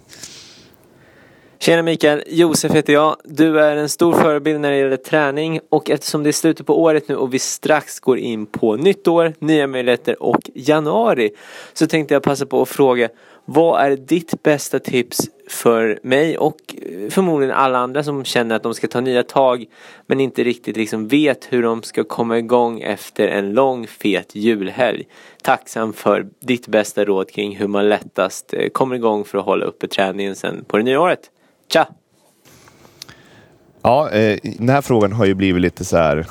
[1.58, 3.16] Tjena Mikael, Josef heter jag.
[3.24, 6.82] Du är en stor förebild när det gäller träning och eftersom det är slutet på
[6.82, 11.30] året nu och vi strax går in på nytt år, nya möjligheter och januari
[11.72, 13.08] så tänkte jag passa på att fråga
[13.52, 18.62] vad är ditt bästa tips för mig och eh, förmodligen alla andra som känner att
[18.62, 19.64] de ska ta nya tag
[20.06, 25.06] men inte riktigt liksom vet hur de ska komma igång efter en lång fet julhelg.
[25.42, 29.64] Tacksam för ditt bästa råd kring hur man lättast eh, kommer igång för att hålla
[29.64, 31.20] uppe träningen sen på det nya året.
[31.72, 31.88] Tja!
[33.82, 36.26] Ja, eh, den här frågan har ju blivit lite så här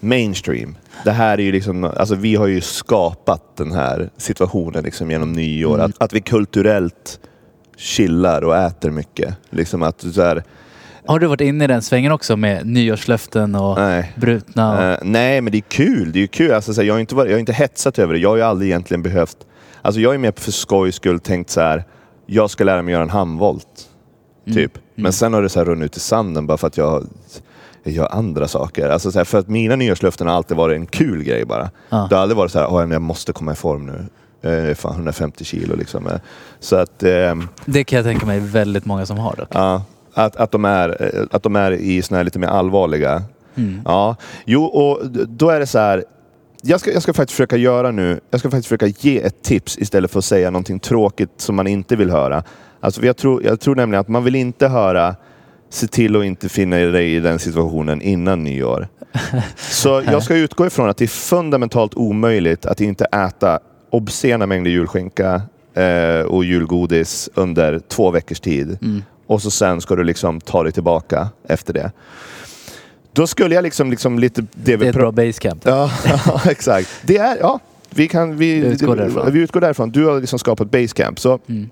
[0.00, 0.76] mainstream.
[1.04, 5.32] Det här är ju liksom, alltså vi har ju skapat den här situationen liksom genom
[5.32, 5.80] nyår.
[5.80, 7.20] Att, att vi kulturellt
[7.76, 9.34] chillar och äter mycket.
[9.50, 10.44] Liksom att så här,
[11.06, 14.12] Har du varit inne i den svängen också med nyårslöften och nej.
[14.16, 14.72] brutna?
[14.72, 14.82] Och...
[14.82, 16.12] Eh, nej, men det är kul.
[16.12, 16.52] Det är kul.
[16.52, 18.20] Alltså, så här, jag, har inte varit, jag har inte hetsat över det.
[18.20, 19.36] Jag har ju aldrig egentligen behövt...
[19.82, 21.84] Alltså, jag är mer för skojs skull tänkt så här.
[22.26, 23.88] Jag ska lära mig göra en handvolt.
[24.54, 24.78] Typ.
[24.94, 27.06] Men sen har det så här runnit ut i sanden bara för att jag,
[27.88, 28.88] jag gör andra saker.
[28.88, 31.70] Alltså, så här, för att mina nyårslöften har alltid varit en kul grej bara.
[31.88, 32.06] Ja.
[32.10, 34.06] Det har aldrig varit så här, "Åh, men jag måste komma i form nu.
[34.42, 36.06] Eh, Jag är fan 150 kilo liksom.
[36.06, 36.12] Eh,
[36.60, 37.02] Så att...
[37.02, 39.48] ehm, Det kan jag tänka mig väldigt många som har dock.
[39.52, 39.82] Ja,
[40.14, 43.22] att, att, de är, eh, att de är i såna här lite mer allvarliga.
[43.54, 43.80] Mm.
[43.84, 46.04] Ja, jo och då är det så här.
[46.62, 49.78] Jag ska, jag ska faktiskt försöka göra nu, jag ska faktiskt försöka ge ett tips
[49.78, 52.42] istället för att säga någonting tråkigt som man inte vill höra.
[52.80, 55.16] Alltså, jag, tror, jag tror nämligen att man vill inte höra
[55.70, 58.88] se till att inte finna dig i den situationen innan nyår.
[59.56, 63.58] Så jag ska utgå ifrån att det är fundamentalt omöjligt att inte äta
[63.90, 65.42] obscena mängder julskinka
[65.74, 68.78] eh, och julgodis under två veckors tid.
[68.82, 69.02] Mm.
[69.26, 71.92] Och så sen ska du liksom ta dig tillbaka efter det.
[73.12, 74.40] Då skulle jag liksom, liksom lite...
[74.40, 75.62] Det Det är ett bra basecamp.
[75.66, 75.90] Ja,
[76.44, 76.88] exakt.
[77.02, 79.32] Det är, ja, vi, kan, vi, Utgår därifrån.
[79.32, 79.90] vi utgår därifrån.
[79.90, 81.20] Du har liksom skapat basecamp.
[81.20, 81.70] Så Mm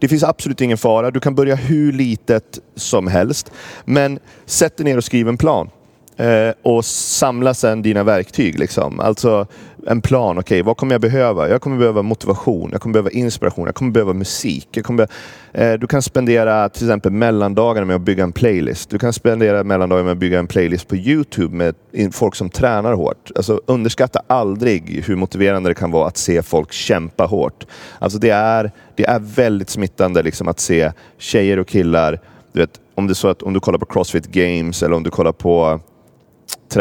[0.00, 1.10] det finns absolut ingen fara.
[1.10, 3.52] Du kan börja hur litet som helst.
[3.84, 5.70] Men sätt dig ner och skriv en plan.
[6.16, 8.58] Eh, och samla sen dina verktyg.
[8.58, 9.00] Liksom.
[9.00, 9.46] Alltså
[9.86, 10.38] en plan.
[10.38, 11.48] Okej, vad kommer jag behöva?
[11.48, 12.68] Jag kommer behöva motivation.
[12.72, 13.66] Jag kommer behöva inspiration.
[13.66, 14.68] Jag kommer behöva musik.
[14.72, 15.06] Jag kommer
[15.52, 18.90] be- eh, du kan spendera till exempel mellandagarna med att bygga en playlist.
[18.90, 22.50] Du kan spendera mellandagarna med att bygga en playlist på Youtube med in- folk som
[22.50, 23.30] tränar hårt.
[23.36, 27.66] Alltså, underskatta aldrig hur motiverande det kan vara att se folk kämpa hårt.
[27.98, 32.20] Alltså, det, är, det är väldigt smittande liksom, att se tjejer och killar.
[32.52, 35.02] Du vet, om, det är så att, om du kollar på Crossfit Games eller om
[35.02, 35.80] du kollar på...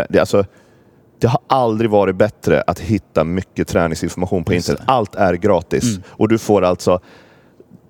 [0.10, 0.46] Det, alltså,
[1.20, 4.82] det har aldrig varit bättre att hitta mycket träningsinformation på internet.
[4.86, 5.84] Allt är gratis.
[5.84, 6.04] Mm.
[6.10, 7.00] Och du får alltså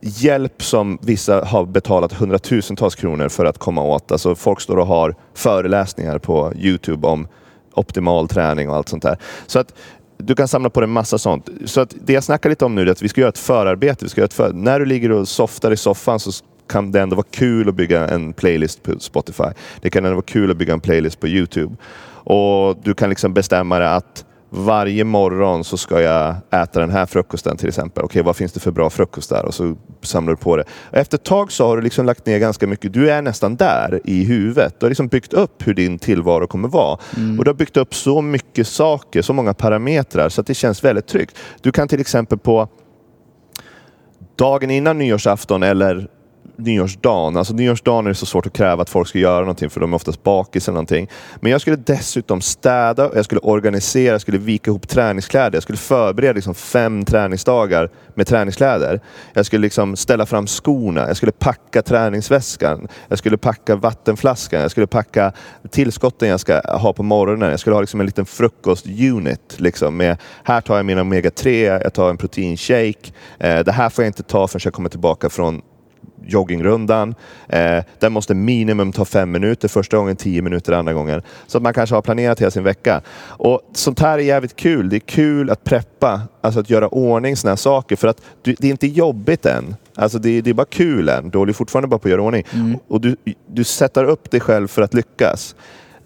[0.02, 4.12] hjälp som vissa har betalat hundratusentals kronor för att komma åt.
[4.12, 7.28] Alltså folk står och har föreläsningar på Youtube om
[7.74, 9.18] optimal träning och allt sånt där.
[9.48, 9.74] Så att
[10.18, 11.50] du kan samla på dig en massa sånt.
[11.66, 14.06] Så att det jag snackar lite om nu är att vi ska göra ett förarbete.
[14.06, 14.54] Vi ska göra ett för...
[14.54, 16.32] När du ligger och softar i soffan så
[16.67, 19.49] kan det ändå vara kul att bygga en playlist på Spotify.
[19.82, 21.76] Det kan ändå vara kul att bygga en playlist på Youtube.
[22.26, 27.06] Och du kan liksom bestämma dig att varje morgon så ska jag äta den här
[27.06, 28.04] frukosten till exempel.
[28.04, 29.45] Okej, vad finns det för bra frukost där?
[29.45, 30.63] Och så samlar du på det.
[30.91, 32.93] Efter ett tag så har du liksom lagt ner ganska mycket.
[32.93, 34.80] Du är nästan där i huvudet.
[34.80, 36.93] Du har liksom byggt upp hur din tillvaro kommer vara.
[37.38, 40.84] Och du har byggt upp så mycket saker, så många parametrar så att det känns
[40.84, 41.38] väldigt tryggt.
[41.62, 42.67] Du kan till exempel på
[44.36, 46.08] dagen innan nyårsafton eller
[46.58, 47.38] nyårsdagen.
[47.38, 49.94] Alltså nyårsdagen är det så svårt att kräva att folk ska göra någonting för de
[49.94, 51.10] är oftast bakis eller någonting.
[51.39, 55.56] Men jag skulle dessutom städa, jag skulle organisera, jag skulle vika ihop träningskläder.
[55.56, 59.02] Jag skulle förbereda liksom fem träningsdagar med träningskläder.
[59.34, 64.72] Jag skulle liksom ställa fram skorna, jag skulle packa träningsväskan, jag skulle packa vattenflaskan, jag
[64.72, 65.34] skulle packa
[65.70, 67.50] tillskotten jag ska ha på morgonen.
[67.50, 69.56] Jag skulle ha liksom en liten frukostunit.
[69.58, 73.12] Liksom med, här tar jag min omega-3, jag tar en proteinshake.
[73.39, 75.62] Eh, det här får jag inte ta förrän jag kommer tillbaka från
[76.26, 77.16] joggingrundan.
[77.50, 81.22] Eh, den måste minimum ta fem minuter första gången, tio minuter andra gången.
[81.48, 83.02] Så att man kanske har planerat hela sin vecka.
[83.28, 84.90] Och Sånt här är jävligt kul.
[84.90, 87.96] Det är kul att preppa, alltså att göra ordning sådana här saker.
[87.96, 89.76] För att du, det är inte jobbigt än.
[89.96, 91.30] Alltså det, det är bara kul än.
[91.30, 92.44] Du håller fortfarande bara på att göra ordning.
[92.54, 92.78] Mm.
[92.88, 93.16] Och du,
[93.48, 95.56] du sätter upp dig själv för att lyckas.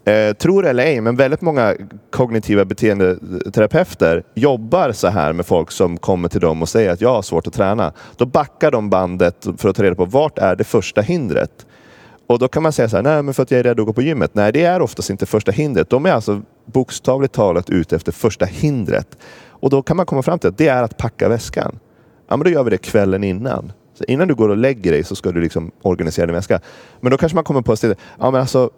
[0.07, 1.75] Eh, tror det eller ej, men väldigt många
[2.11, 7.09] kognitiva beteendeterapeuter jobbar så här med folk som kommer till dem och säger att jag
[7.09, 7.93] har svårt att träna.
[8.17, 11.65] Då backar de bandet för att ta reda på vart är det första hindret.
[12.27, 13.85] Och då kan man säga så här, nej men för att jag är rädd att
[13.85, 14.35] gå på gymmet.
[14.35, 15.89] Nej, det är oftast inte första hindret.
[15.89, 19.17] De är alltså bokstavligt talat ute efter första hindret.
[19.49, 21.79] Och då kan man komma fram till att det är att packa väskan.
[22.29, 23.71] Ja, men då gör vi det kvällen innan.
[23.97, 26.59] Så innan du går och lägger dig så ska du liksom organisera din väska.
[26.99, 27.95] Men då kanske man kommer på att ja
[28.31, 28.69] men alltså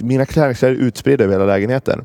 [0.00, 2.04] mina träningskläder är utspridda över hela lägenheten.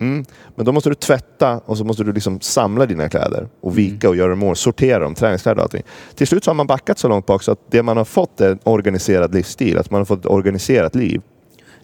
[0.00, 0.24] Mm.
[0.56, 4.08] Men då måste du tvätta och så måste du liksom samla dina kläder och vika
[4.08, 5.82] och göra dem mål, sortera dem, träningskläder och allting.
[6.14, 8.40] Till slut så har man backat så långt bak så att det man har fått
[8.40, 11.20] är en organiserad livsstil, att man har fått ett organiserat liv.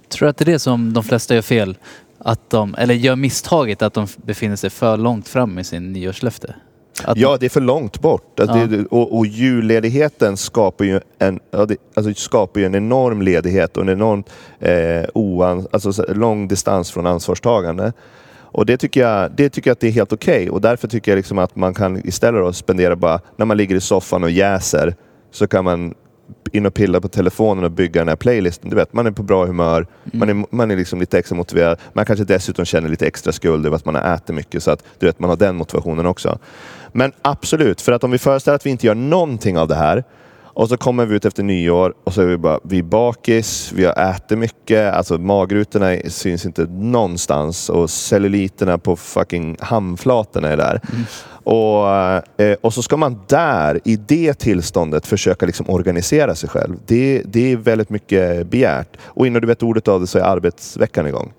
[0.09, 1.79] Tror du att det är det som de flesta gör fel?
[2.19, 6.55] Att de, eller gör misstaget att de befinner sig för långt fram i sin nyårslöfte?
[7.05, 8.41] Att Ja, det är för långt bort.
[8.41, 8.67] Alltså Ja.
[8.67, 11.41] det, och, och julledigheten skapar ju en,
[11.95, 14.25] alltså skapar ju en enorm ledighet och en enorm
[14.61, 17.93] eh, oan, alltså så- lång distans från ansvarstagande.
[18.55, 20.51] Och det tycker jag, det tycker jag att det är helt okej.
[20.51, 23.77] Och därför tycker jag liksom att man kan istället då spendera bara, när man ligger
[23.77, 24.95] i soffan och jäser,
[25.31, 25.95] så kan man
[26.53, 28.71] in och pilla på telefonen och bygga den här playlisten.
[28.71, 31.79] Du vet, man är på bra humör, man är, man är liksom lite extra motiverad.
[31.93, 34.85] Man kanske dessutom känner lite extra skuld över att man har ätit mycket, så att
[34.99, 36.39] du vet, man har den motivationen också.
[36.93, 40.05] Men absolut, för att om vi föreställer att vi inte gör någonting av det här
[40.55, 43.73] och så kommer vi ut efter nyår och så är vi bara, vi är bakis,
[43.75, 50.57] vi har ätit mycket, alltså magrutorna syns inte någonstans och celluliterna på fucking handflatorna är
[50.57, 50.81] där.
[51.45, 51.89] Och,
[52.41, 56.77] eh, och så ska man där, i det tillståndet, försöka liksom organisera sig själv.
[56.87, 58.97] Det, det är väldigt mycket begärt.
[59.05, 61.33] Och innan du vet ordet av det så är arbetsveckan igång.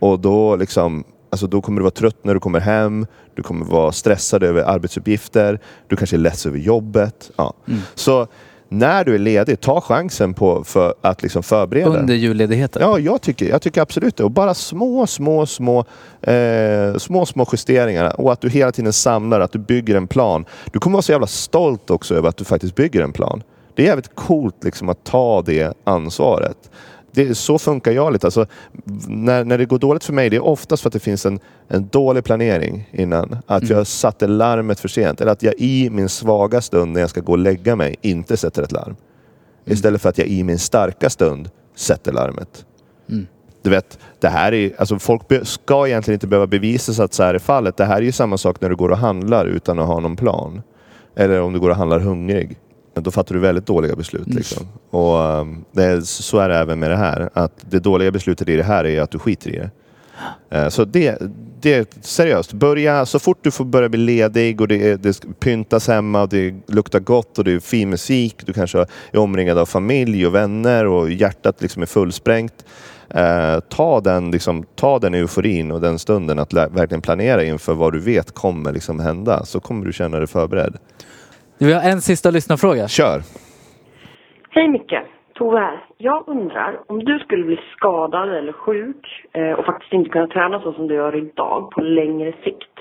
[0.00, 3.06] Och då, liksom, alltså då kommer du vara trött när du kommer hem.
[3.34, 5.60] Du kommer vara stressad över arbetsuppgifter.
[5.88, 7.30] Du kanske är less över jobbet.
[7.36, 7.54] Ja.
[7.94, 8.26] Så
[8.72, 11.98] när du är ledig, ta chansen på för att liksom förbereda.
[11.98, 12.82] Under julledigheten?
[12.82, 14.24] Ja, jag tycker, jag tycker absolut det.
[14.24, 15.84] Och bara små, små, små,
[16.22, 18.20] eh, små, små justeringar.
[18.20, 20.44] Och att du hela tiden samlar, att du bygger en plan.
[20.72, 23.42] Du kommer vara så jävla stolt också över att du faktiskt bygger en plan.
[23.74, 26.70] Det är jävligt coolt liksom att ta det ansvaret.
[27.12, 28.26] Det, så funkar jag lite.
[28.26, 28.46] Alltså,
[29.08, 31.40] när, när det går dåligt för mig, det är oftast för att det finns en,
[31.68, 33.38] en dålig planering innan.
[33.46, 35.20] Att jag satte larmet för sent.
[35.20, 38.36] Eller att jag i min svaga stund när jag ska gå och lägga mig inte
[38.36, 38.96] sätter ett larm.
[39.64, 42.64] Istället för att jag i min starka stund sätter larmet.
[43.62, 47.22] Du vet, det här är, alltså folk ska egentligen inte behöva bevisa sig att så
[47.22, 47.76] här är fallet.
[47.76, 50.16] Det här är ju samma sak när du går och handlar utan att ha någon
[50.16, 50.62] plan.
[51.16, 52.58] Eller om du går och handlar hungrig.
[53.02, 54.26] Då fattar du väldigt dåliga beslut.
[54.26, 54.66] Liksom.
[54.90, 57.30] Och, um, det är, så är det även med det här.
[57.32, 59.70] Att det dåliga beslutet i det här är att du skiter i det.
[60.50, 61.18] Eh, Så det,
[61.60, 62.52] det är seriöst.
[62.52, 66.54] Börja så fort du får börja bli ledig och det, det pyntas hemma och det
[66.66, 68.36] luktar gott och det är fin musik.
[68.46, 68.78] Du kanske
[69.12, 72.64] är omringad av familj och vänner och hjärtat liksom är fullsprängt.
[73.14, 77.92] Eh, ta, den, liksom, ta den euforin och den stunden att verkligen planera inför vad
[77.92, 79.44] du vet kommer liksom hända.
[79.44, 80.76] Så kommer du känna dig förberedd.
[81.62, 82.88] Vi har en sista lyssnarfråga.
[82.88, 83.20] Kör!
[84.50, 85.00] Hej Micke,
[85.34, 85.84] Tove här.
[85.98, 90.60] Jag undrar, om du skulle bli skadad eller sjuk eh, och faktiskt inte kunna träna
[90.60, 92.76] så som du gör idag på längre sikt.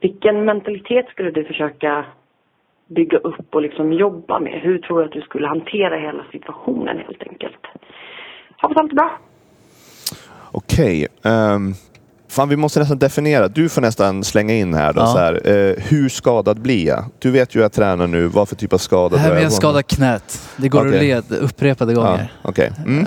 [0.00, 2.04] Vilken mentalitet skulle du försöka
[2.86, 4.60] bygga upp och liksom jobba med?
[4.60, 7.66] Hur tror du att du skulle hantera hela situationen helt enkelt?
[8.62, 9.18] Hoppas allt är bra.
[10.52, 11.06] Okej.
[11.24, 11.72] ehm,
[12.32, 13.48] fan, vi måste nästan definiera.
[13.48, 14.92] Du får nästan slänga in här.
[14.92, 15.06] Då, Ja.
[15.06, 17.04] så här eh, hur skadad blir jag?
[17.18, 18.26] Du vet ju att jag tränar nu.
[18.26, 20.40] Vad för typ av skada Det här med är att skada knät.
[20.56, 21.12] Det går Okej.
[21.12, 22.32] att led upprepade Ja, gånger.
[22.42, 22.72] okej.
[22.86, 23.06] mm.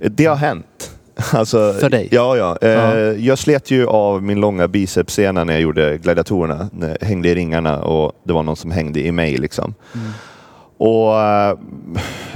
[0.00, 0.90] Det har hänt.
[1.32, 2.08] Alltså, För dig?
[2.10, 2.58] Ja, ja.
[2.62, 2.96] Eh, Ja.
[3.12, 6.68] Jag slet ju av min långa bicepssena när jag gjorde gladiatorerna.
[6.72, 9.36] När jag hängde i ringarna och det var någon som hängde i mig.
[9.36, 9.74] Liksom.
[10.86, 11.58] Och eh,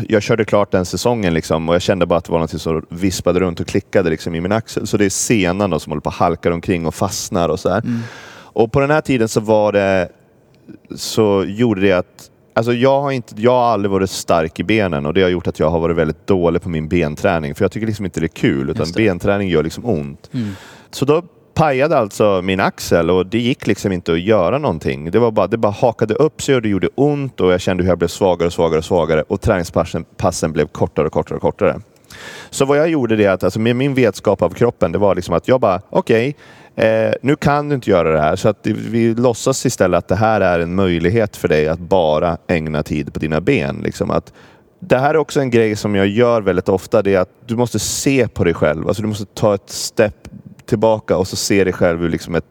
[0.08, 2.86] Jag körde klart den säsongen liksom, och jag kände bara att det var något som
[2.88, 4.86] vispade runt och klickade liksom, i min axel.
[4.86, 7.68] Så det är senan då, som håller på att halka omkring och fastnar och så
[7.68, 7.82] här.
[8.30, 10.08] Och på den här tiden så var det
[10.96, 15.06] så gjorde det att alltså jag, har inte, jag har aldrig varit stark i benen
[15.06, 17.54] och det har gjort att jag har varit väldigt dålig på min benträning.
[17.54, 20.30] För jag tycker liksom inte det är kul, utan benträning gör liksom ont.
[20.32, 20.52] Mm.
[20.90, 21.22] Så då
[21.58, 25.10] pajade alltså min axel och det gick liksom inte att göra någonting.
[25.10, 27.82] Det, var bara, det bara hakade upp sig och det gjorde ont och jag kände
[27.82, 31.36] hur jag blev svagare och svagare och svagare och träningspassen passen blev kortare och kortare
[31.36, 31.80] och kortare.
[32.50, 35.34] Så vad jag gjorde det att alltså med min vetskap av kroppen, det var liksom
[35.34, 36.36] att jag bara, okej,
[36.76, 38.36] eh, nu kan du inte göra det här.
[38.36, 42.36] Så att vi låtsas istället att det här är en möjlighet för dig att bara
[42.46, 43.80] ägna tid på dina ben.
[43.84, 44.32] Liksom att,
[44.80, 47.02] det här är också en grej som jag gör väldigt ofta.
[47.02, 48.88] Det är att du måste se på dig själv.
[48.88, 50.28] Alltså du måste ta ett step
[50.68, 52.44] tillbaka och så se dig själv ur liksom ett,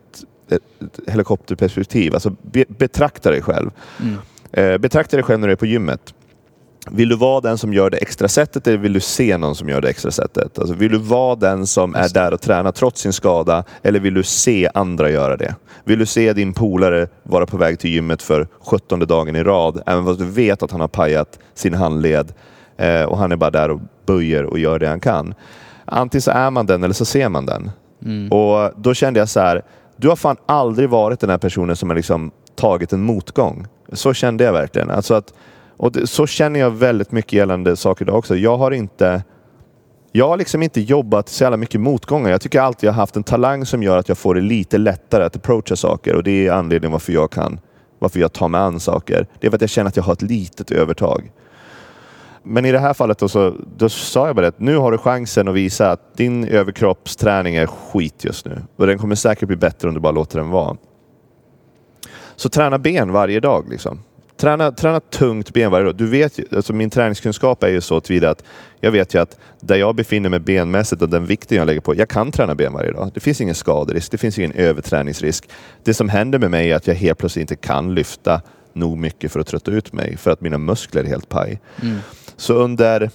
[0.50, 2.14] ett, ett helikopterperspektiv.
[2.14, 3.72] Alltså be, betrakta dig själv.
[4.00, 4.18] Mm.
[4.52, 6.14] Eh, betrakta dig själv när du är på gymmet.
[6.92, 9.70] Vill du vara den som gör det extra sättet eller vill du se någon som
[9.70, 10.60] gör det extra sättet?
[10.60, 14.14] Alltså, vill du vara den som är där och tränar trots sin skada eller vill
[14.14, 15.56] du se andra göra det?
[15.84, 19.82] Vill du se din polare vara på väg till gymmet för 17 dagen i rad
[19.86, 22.34] även fast du vet att han har pajat sin handled
[22.78, 25.34] eh, och han är bara där och böjer och gör det han kan.
[25.86, 27.72] Antingen så är man den eller så ser man den.
[28.06, 28.32] Mm.
[28.32, 29.62] Och då kände jag så här,
[29.98, 33.68] du har fan aldrig varit den här personen som har liksom tagit en motgång.
[33.94, 34.90] Så kände jag verkligen.
[34.90, 35.34] Alltså att,
[35.78, 38.36] och det, så känner jag väldigt mycket gällande saker idag också.
[38.36, 39.24] Jag har inte
[40.12, 42.30] jag har liksom inte jobbat så jävla mycket motgångar.
[42.30, 44.78] Jag tycker alltid jag har haft en talang som gör att jag får det lite
[44.78, 47.60] lättare att approacha saker och det är anledningen varför jag kan,
[48.00, 49.28] varför jag tar mig an saker.
[49.40, 51.32] Det är för att jag känner att jag har ett litet övertag.
[52.44, 54.98] Men i det här fallet då, så, då sa jag bara att nu har du
[54.98, 58.62] chansen att visa att din överkroppsträning är skit just nu.
[58.76, 60.78] Och den kommer säkert bli bättre om du bara låter den vara.
[62.36, 63.70] Så träna ben varje dag.
[63.70, 64.00] Liksom.
[64.38, 65.96] Träna, träna tungt ben varje dag.
[65.96, 68.44] Du vet ju, alltså min träningskunskap är ju så tillvida att
[68.80, 71.96] jag vet ju att där jag befinner mig benmässigt och den vikten jag lägger på,
[71.96, 73.12] jag kan träna ben varje dag.
[73.14, 75.50] Det finns ingen skaderisk, det finns ingen överträningsrisk.
[75.84, 78.42] Det som händer med mig är att jag helt plötsligt inte kan lyfta
[78.74, 81.62] nog mycket för att trötta ut mig för att mina muskler är helt paj.
[81.82, 81.98] Mm.
[82.38, 83.10] Så under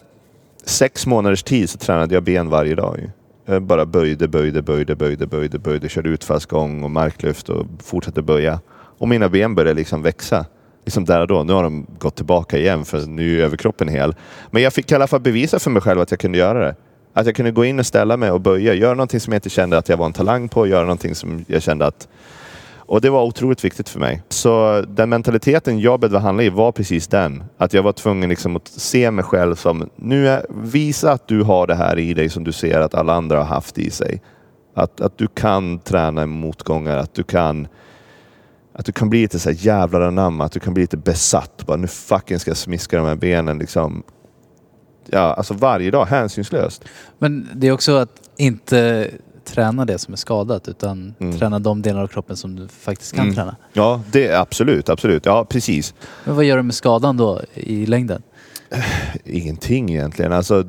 [0.64, 3.10] sex månaders tid så tränade jag ben varje dag.
[3.44, 8.60] Jag bara böjde, böjde, böjde, böjde, böjde, böjde, körde utfallsgång och marklyft och fortsatte böja.
[8.98, 10.46] Och mina ben började liksom växa.
[10.84, 11.42] Liksom där och då.
[11.42, 14.14] Nu har de gått tillbaka igen för nu är överkroppen hel.
[14.50, 16.76] Men jag fick i alla fall bevisa för mig själv att jag kunde göra det.
[17.12, 18.74] Att jag kunde gå in och ställa mig och böja.
[18.74, 20.66] Göra någonting som jag inte kände att jag var en talang på.
[20.66, 22.08] Göra någonting som jag kände att
[22.86, 24.22] och det var otroligt viktigt för mig.
[24.28, 27.44] Så den mentaliteten jag behövde handla i var precis den.
[27.58, 31.42] Att jag var tvungen liksom att se mig själv som, nu är, visa att du
[31.42, 34.22] har det här i dig som du ser att alla andra har haft i sig.
[34.74, 37.68] Att, att du kan träna motgångar, att du kan
[38.74, 41.66] att du kan bli lite så här jävlar anamma, att du kan bli lite besatt.
[41.66, 44.02] Bara, nu fucking ska jag smiska de här benen liksom.
[45.06, 46.84] Ja, alltså varje dag, hänsynslöst.
[47.18, 49.10] Men det är också att inte
[49.44, 51.38] träna det som är skadat utan Mm.
[51.38, 53.34] träna de delar av kroppen som du faktiskt kan Mm.
[53.34, 53.56] träna.
[53.72, 55.26] Ja, det är absolut, absolut.
[55.26, 55.94] Ja, precis.
[56.24, 58.22] Men vad gör du med skadan då i längden?
[59.24, 60.32] Ingenting egentligen.
[60.32, 60.64] Alltså,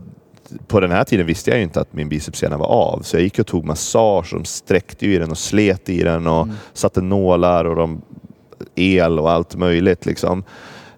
[0.67, 3.01] på den här tiden visste jag inte att min bicepssena var av.
[3.03, 6.43] Så jag gick och tog massage de sträckte i den och slet i den och
[6.43, 6.55] Mm.
[6.73, 8.01] satte nålar och de,
[8.75, 10.05] el och allt möjligt.
[10.05, 10.43] Liksom.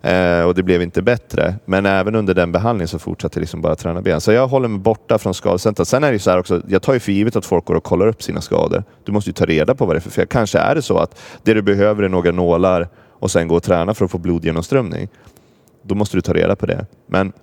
[0.05, 1.55] Eh, och det blev inte bättre.
[1.65, 4.21] Men även under den behandlingen så fortsatte jag liksom bara träna ben.
[4.21, 5.87] Så jag håller mig borta från skadecentret.
[5.87, 7.75] Sen är det ju så här också, jag tar ju för givet att folk går
[7.75, 8.83] och kollar upp sina skador.
[9.03, 10.27] Du måste ju ta reda på vad det är för fel.
[10.27, 12.87] Kanske är det så att det du behöver är några nålar
[13.19, 15.07] och sen gå och träna för att få blodgenomströmning.
[15.81, 16.85] Då måste du ta reda på det.
[17.07, 17.33] Men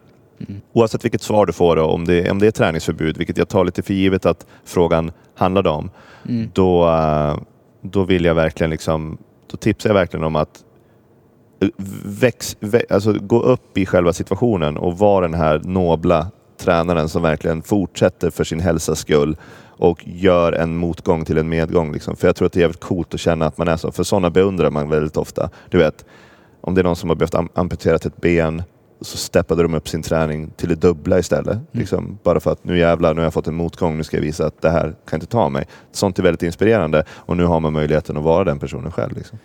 [0.72, 3.64] Oavsett vilket svar du får, då, om, det, om det är träningsförbud, vilket jag tar
[3.64, 5.90] lite för givet att frågan handlade om,
[6.28, 6.50] Mm.
[6.52, 7.36] då, eh,
[7.80, 9.18] då vill jag verkligen liksom,
[9.50, 10.64] då tipsar jag verkligen om att
[12.04, 16.26] väx, vä, alltså gå upp i själva situationen och vara den här nobla
[16.58, 21.92] tränaren som verkligen fortsätter för sin hälsas skull och gör en motgång till en medgång.
[21.92, 22.16] Liksom.
[22.16, 23.92] För jag tror att det är jävligt coolt att känna att man är så.
[23.92, 25.50] För sådana beundrar man väldigt ofta.
[25.70, 26.04] Du vet,
[26.60, 28.62] om det är någon som har behövt am- amputera ett ben
[29.00, 31.58] så steppade de upp sin träning till det dubbla istället.
[31.72, 34.24] Liksom, bara för att nu jävlar, nu har jag fått en motgång, nu ska jag
[34.24, 35.66] visa att det här kan inte ta mig.
[35.92, 39.16] Sånt är väldigt inspirerande och nu har man möjligheten att vara den personen själv.
[39.16, 39.38] Liksom.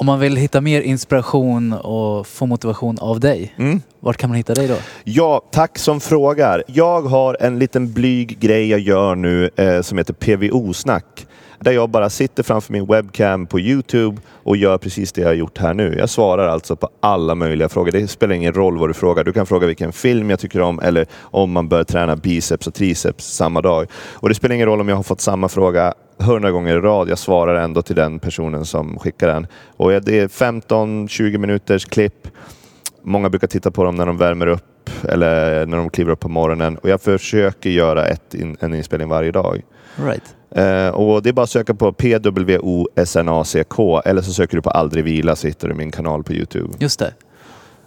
[0.00, 3.80] Om man vill hitta mer inspiration och få motivation av dig, Mm.
[4.00, 4.74] vart kan man hitta dig då?
[5.04, 6.64] Ja, tack som frågar.
[6.66, 11.26] Jag har en liten blyg grej jag gör nu eh, som heter PVO-snack.
[11.60, 15.34] Där jag bara sitter framför min webcam på Youtube och gör precis det jag har
[15.34, 15.94] gjort här nu.
[15.98, 17.92] Jag svarar alltså på alla möjliga frågor.
[17.92, 19.24] Det spelar ingen roll vad du frågar.
[19.24, 22.74] Du kan fråga vilken film jag tycker om eller om man bör träna biceps och
[22.74, 23.86] triceps samma dag.
[24.12, 27.08] Och det spelar ingen roll om jag har fått samma fråga hundra gånger i rad.
[27.08, 29.46] Jag svarar ändå till den personen som skickar den.
[29.76, 32.28] Och det är 15-20 minuters klipp.
[33.02, 36.28] Många brukar titta på dem när de värmer upp eller när de kliver upp på
[36.28, 36.78] morgonen.
[36.78, 39.62] Och jag försöker göra ett in, en inspelning varje dag.
[39.96, 40.34] Right.
[40.50, 45.04] Eh, och det är bara att söka på PWOSNACK eller så söker du på aldrig
[45.04, 46.74] vila så hittar du min kanal på Youtube.
[46.78, 47.12] Just det.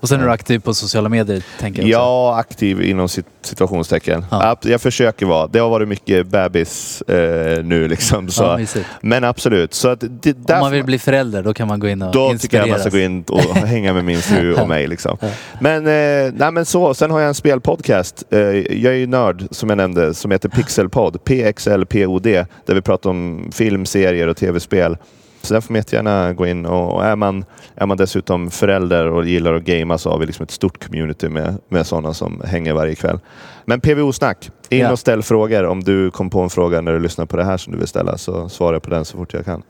[0.01, 1.91] Och sen är du aktiv på sociala medier, tänker jag också.
[1.99, 4.25] Ja, aktiv inom sit- situationstecken.
[4.31, 4.57] Ja.
[4.63, 5.47] Jag försöker vara.
[5.47, 8.29] Det har varit mycket bebis eh, nu liksom.
[8.37, 8.59] Ja.
[9.01, 9.73] Men absolut.
[9.73, 12.11] Så att det, Om där man vill bli förälder, då kan man gå in och
[12.13, 12.81] då tycker jag man inspireras.
[12.81, 14.87] ska gå in och hänga med min fru och mig.
[14.87, 15.17] Liksom.
[15.59, 18.23] Men, eh, nej, men så, sen har jag en spelpodcast.
[18.29, 21.23] Eh, jag är ju nörd, som jag nämnde, som heter Pixelpod.
[21.23, 22.23] PXLPOD.
[22.23, 24.97] Där vi pratar om film, serier och tv-spel.
[25.41, 29.25] Så där får man jättegärna gå in och är man, är man dessutom förälder och
[29.25, 32.73] gillar att gamea så har vi liksom ett stort community med, med sådana som hänger
[32.73, 33.19] varje kväll.
[33.65, 34.49] Men PVO-snack.
[34.69, 34.91] In Ja.
[34.91, 35.65] och ställ frågor.
[35.65, 37.87] Om du kom på en fråga när du lyssnar på det här som du vill
[37.87, 39.63] ställa så svarar jag på den så fort jag kan.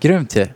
[0.00, 0.46] Grymt ju.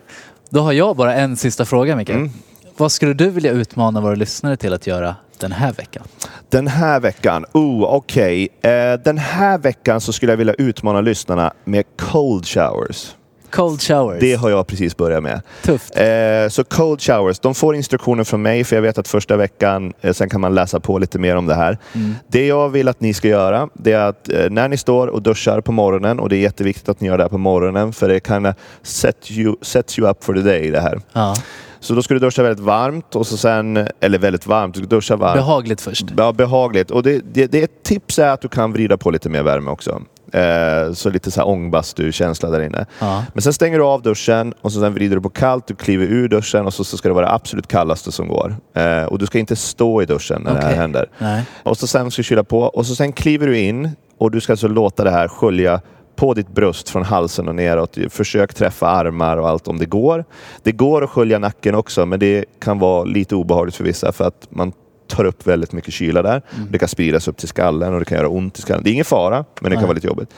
[0.51, 2.19] Då har jag bara en sista fråga, Mikael.
[2.19, 2.31] Mm.
[2.77, 6.05] Vad skulle du vilja utmana våra lyssnare till att göra den här veckan?
[6.49, 8.49] Den här veckan, oh okej.
[8.63, 8.71] Eh,
[9.05, 13.15] den här veckan så skulle jag vilja utmana lyssnarna med cold showers.
[13.57, 14.21] Cold showers.
[14.21, 15.41] Det har jag precis börjat med.
[15.63, 15.97] Tufft.
[15.97, 19.93] Eh, så cold showers, de får instruktioner från mig för jag vet att första veckan,
[20.01, 21.79] eh, sen kan man läsa på lite mer om det här.
[22.29, 25.23] Det jag vill att ni ska göra, det är att eh, när ni står och
[25.23, 28.09] duschar på morgonen, och det är jätteviktigt att ni gör det här på morgonen, för
[28.09, 31.01] det kan eh, set you, sets you up for the day det här.
[31.13, 31.35] Ja.
[31.81, 34.89] Så då ska du duscha väldigt varmt, och så sen, eller väldigt varmt, du ska
[34.89, 35.37] duscha varmt.
[35.37, 36.07] Behagligt först.
[36.17, 36.91] Ja, behagligt.
[36.91, 39.43] Och det, det, det är ett tips är att du kan vrida på lite mer
[39.43, 40.03] värme också.
[40.33, 42.87] Eh, så lite så här ångbastu-känsla där inne.
[43.01, 43.25] Ja.
[43.33, 46.07] Men sen stänger du av duschen och så sen vrider du på kallt, du kliver
[46.07, 48.57] ur duschen och så, så ska det vara det absolut kallaste som går.
[48.75, 51.07] Eh, och du ska inte stå i duschen när det här händer.
[51.19, 51.45] Nej.
[51.63, 54.41] Och så sen ska du kyla på och så sen kliver du in och du
[54.41, 55.81] ska alltså låta det här skölja
[56.17, 57.99] på ditt bröst från halsen och neråt.
[58.11, 60.25] Försök träffa armar och allt om det går.
[60.63, 64.25] Det går att skölja nacken också, men det kan vara lite obehagligt för vissa för
[64.25, 64.73] att man
[65.09, 66.43] tar upp väldigt mycket kyla där.
[66.71, 68.85] Det kan spridas upp till skallen och det kan göra ont i skallen.
[68.85, 70.31] Det är ingen fara, men det kan vara lite jobbigt.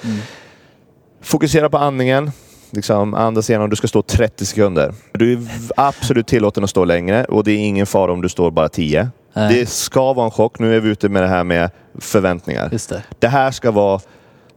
[1.23, 2.31] Fokusera på andningen.
[2.71, 3.71] Liksom, andas igenom.
[3.71, 4.95] Du ska stå 30 sekunder.
[5.13, 5.41] Du är
[5.77, 9.09] absolut tillåten att stå längre och det är ingen fara om du står bara 10.
[9.33, 9.55] Nej.
[9.55, 10.59] Det ska vara en chock.
[10.59, 12.69] Nu är vi ute med det här med förväntningar.
[12.71, 13.03] Det.
[13.19, 14.01] Det här ska vara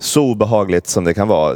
[0.01, 1.51] så obehagligt som det kan vara.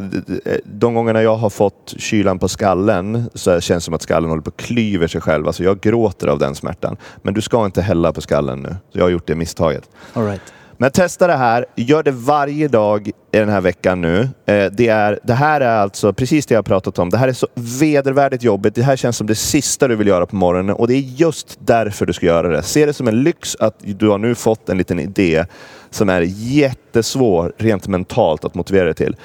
[0.46, 4.30] Eh, de gångerna jag har fått kylan på skallen så känns det som att skallen
[4.30, 5.48] håller på att klyver sig själv.
[5.48, 6.98] Alltså jag gråter av den smärtan.
[7.22, 8.70] Men du ska inte hälla på skallen nu.
[8.70, 9.90] Så jag har gjort det misstaget.
[10.14, 10.55] All right.
[10.78, 11.66] Men testa det här.
[11.76, 14.30] Gör det varje dag i den här veckan nu.
[14.46, 17.10] Eh, det, är, det här är alltså precis det jag har pratat om.
[17.10, 18.76] Det här är så vedervärdigt jobbigt.
[18.76, 21.58] Det här känns som det sista du vill göra på morgonen och det är just
[21.60, 22.64] därför du ska göra det.
[22.64, 25.46] Se det som en lyx att du har nu fått en liten idé
[25.90, 29.16] som är jättesvår rent mentalt att motivera dig till.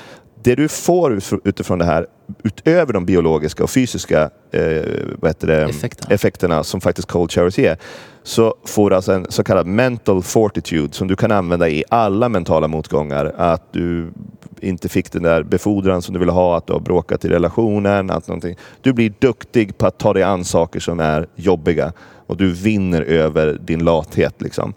[0.42, 2.07] Det du får utifrån det här,
[2.45, 4.83] utöver de biologiska och fysiska eh,
[5.18, 6.14] vad heter det, Effekterna.
[6.14, 7.78] effekterna som faktiskt cold showers ger,
[8.22, 12.28] så får du alltså en så kallad mental fortitude som du kan använda i alla
[12.28, 13.35] mentala motgångar.
[13.37, 14.12] Att du
[14.61, 18.11] inte fick den där befordran som du ville ha, att du har bråkat i relationen.
[18.11, 18.57] Att någonting.
[18.81, 21.93] Du blir duktig på att ta dig an saker som är jobbiga
[22.26, 24.43] och du vinner över din lathet.
[24.43, 24.74] Liksom.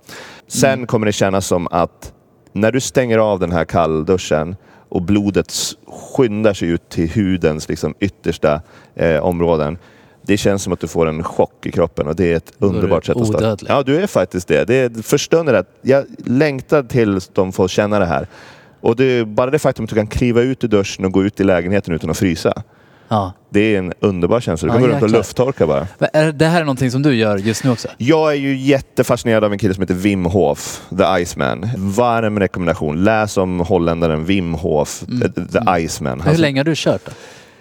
[0.47, 2.14] Sen kommer det kännas som att
[2.54, 4.56] när du stänger av den här kallduschen
[4.94, 5.54] och blodet
[5.88, 8.62] skyndar sig ut till hudens liksom, yttersta
[8.96, 9.78] eh, områden.
[10.22, 13.06] Det känns som att du får en chock i kroppen och det är ett underbart
[13.06, 13.66] sätt att starta.
[13.68, 14.66] Ja, du är faktiskt det.
[14.66, 18.28] det är, för stunden att jag längtar tills de får känna det här.
[18.82, 21.24] Och det är bara det faktum att du kan kliva ut ur duschen och gå
[21.24, 22.64] ut i lägenheten utan att frysa.
[23.08, 23.34] Ja.
[23.49, 24.68] Det är en underbar känsla.
[24.68, 25.88] Du Ja, kan gå runt och lufttorka bara.
[25.99, 27.88] Men är det här är någonting som du gör just nu också?
[27.97, 31.70] Jag är ju jättefascinerad av en kille som heter Wim Hof, The Iceman.
[31.78, 33.04] Varm rekommendation.
[33.04, 35.34] Läs om holländaren Wim Hof, Mm.
[35.34, 36.22] The, the Iceman.
[36.22, 37.12] Hur länge har du kört då?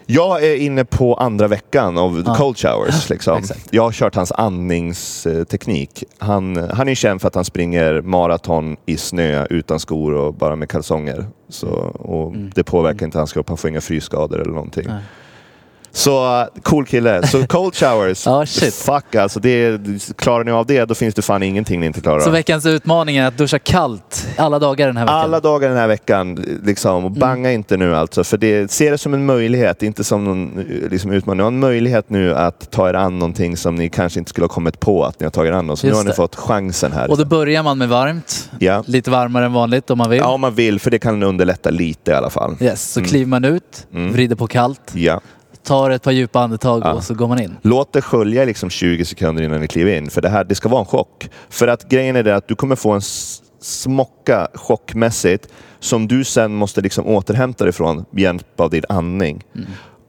[0.07, 2.35] Jag är inne på andra veckan av Ja.
[2.35, 3.11] cold showers.
[3.11, 3.43] Liksom.
[3.71, 6.05] Jag har kört hans andningsteknik.
[6.19, 10.57] Han, han är känd för att han springer maraton i snö utan skor och bara
[10.57, 11.27] med kalsonger.
[11.49, 11.69] Så,
[11.99, 13.49] och Det påverkar inte hans kropp.
[13.49, 14.85] Han får inga frysskador eller någonting.
[14.85, 14.95] Mm.
[14.97, 15.05] Nej.
[15.95, 17.27] Så uh, cool kille.
[17.27, 18.75] Så cold showers, Ja, shit.
[18.75, 19.41] fuck alltså.
[19.41, 19.81] Det,
[20.17, 22.33] klarar ni av det, då finns det fan ingenting ni inte klarar Så av.
[22.33, 25.19] veckans utmaning är att duscha kallt alla dagar den här veckan?
[25.21, 26.35] Alla dagar den här veckan,
[26.65, 27.05] liksom, Mm.
[27.05, 28.25] och banga inte nu alltså.
[28.25, 31.37] För det, se det som en möjlighet, inte som någon eh, liksom, utmaning.
[31.37, 34.45] Ni har en möjlighet nu att ta er an någonting som ni kanske inte skulle
[34.45, 35.77] ha kommit på att ni har tagit er an.
[35.77, 36.17] Så nu Just har ni det.
[36.17, 37.11] fått chansen här.
[37.11, 38.51] Och då börjar man med varmt.
[38.59, 38.85] ja.
[38.87, 40.19] Lite varmare än vanligt om man vill.
[40.19, 42.57] ja, om man vill, för det kan underlätta lite i alla fall.
[42.61, 43.09] Yes, så Mm.
[43.11, 44.13] kliver man ut, Mm.
[44.13, 45.21] vrider på kallt, Ja.
[45.65, 46.93] Tar ett par djupa andetag Ja.
[46.93, 47.57] och så går man in.
[47.63, 50.11] Låt det skölja liksom 20 sekunder innan ni kliver in.
[50.11, 51.29] För det här det ska vara en chock.
[51.51, 53.01] För att grejen är det att du kommer få en
[53.61, 55.49] smocka chockmässigt
[55.81, 59.45] som du sen måste liksom återhämta dig ifrån med hjälp av din andning.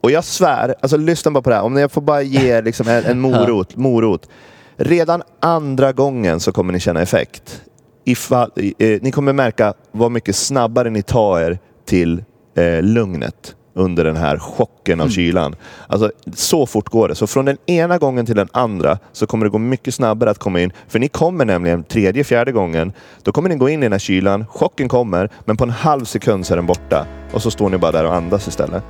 [0.00, 1.62] Och jag svär, alltså lyssna bara på det här.
[1.62, 4.28] Om jag får bara ge er liksom en, en morot, morot.
[4.76, 7.60] Redan andra gången så kommer ni känna effekt.
[8.04, 12.24] Ifall, eh, ni kommer märka vad mycket snabbare ni tar er till
[12.56, 13.54] eh, lugnet.
[13.74, 15.56] Under den här chocken av kylan.
[15.86, 17.14] Alltså, så fort går det.
[17.14, 20.38] Så från den ena gången till den andra så kommer det gå mycket snabbare att
[20.38, 20.72] komma in.
[20.88, 23.98] För ni kommer nämligen tredje, fjärde gången, då kommer ni gå in i den här
[23.98, 27.06] kylan, chocken kommer, men på en halv sekund så är den borta.
[27.32, 28.84] Och så står ni bara där och andas istället.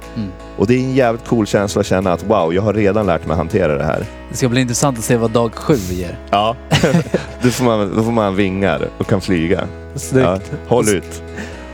[0.59, 3.26] Och det är en jävligt cool känsla att känna att wow, jag har redan lärt
[3.26, 4.07] mig att hantera det här.
[4.30, 6.18] Det ska bli intressant att se vad dag sju ger.
[6.30, 6.57] Ja.
[7.43, 9.68] då, får man, då får man vingar och kan flyga.
[9.95, 10.26] Snyggt.
[10.26, 11.22] Ja, håll ut.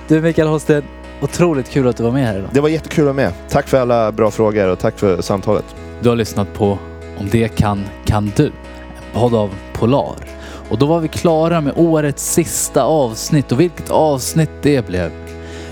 [0.08, 0.82] Du Mikael Holsten,
[1.20, 2.50] otroligt kul att du var med här idag.
[2.52, 3.32] Det var jättekul att vara med.
[3.48, 5.64] Tack för alla bra frågor och tack för samtalet.
[6.00, 6.78] Du har lyssnat på
[7.18, 8.46] Om det kan, kan du.
[8.46, 10.16] En podd av Polar.
[10.70, 15.12] Och då var vi klara med årets sista avsnitt och vilket avsnitt det blev.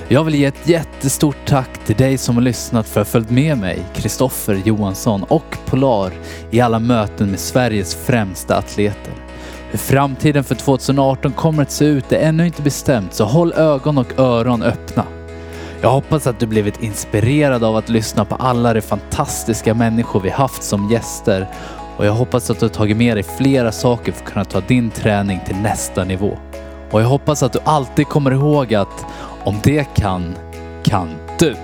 [0.09, 3.31] Jag vill ge ett jättestort tack till dig som har lyssnat för att ha följt
[3.31, 6.13] med mig, Kristoffer Johansson och Polar
[6.51, 9.13] i alla möten med Sveriges främsta atleter.
[9.71, 13.99] Hur framtiden för 2018 kommer att se ut är ännu inte bestämt så håll ögon
[13.99, 15.05] och öron öppna.
[15.81, 20.31] Jag hoppas att du blivit inspirerad av att lyssna på alla de fantastiska människor vi
[20.31, 21.47] haft som gäster
[21.97, 24.91] och jag hoppas att du tagit med dig flera saker för att kunna ta din
[24.91, 26.39] träning till nästa nivå.
[26.91, 29.07] Och jag hoppas att du alltid kommer ihåg att
[29.45, 30.35] om det kan,
[30.83, 31.09] kan
[31.39, 31.57] du.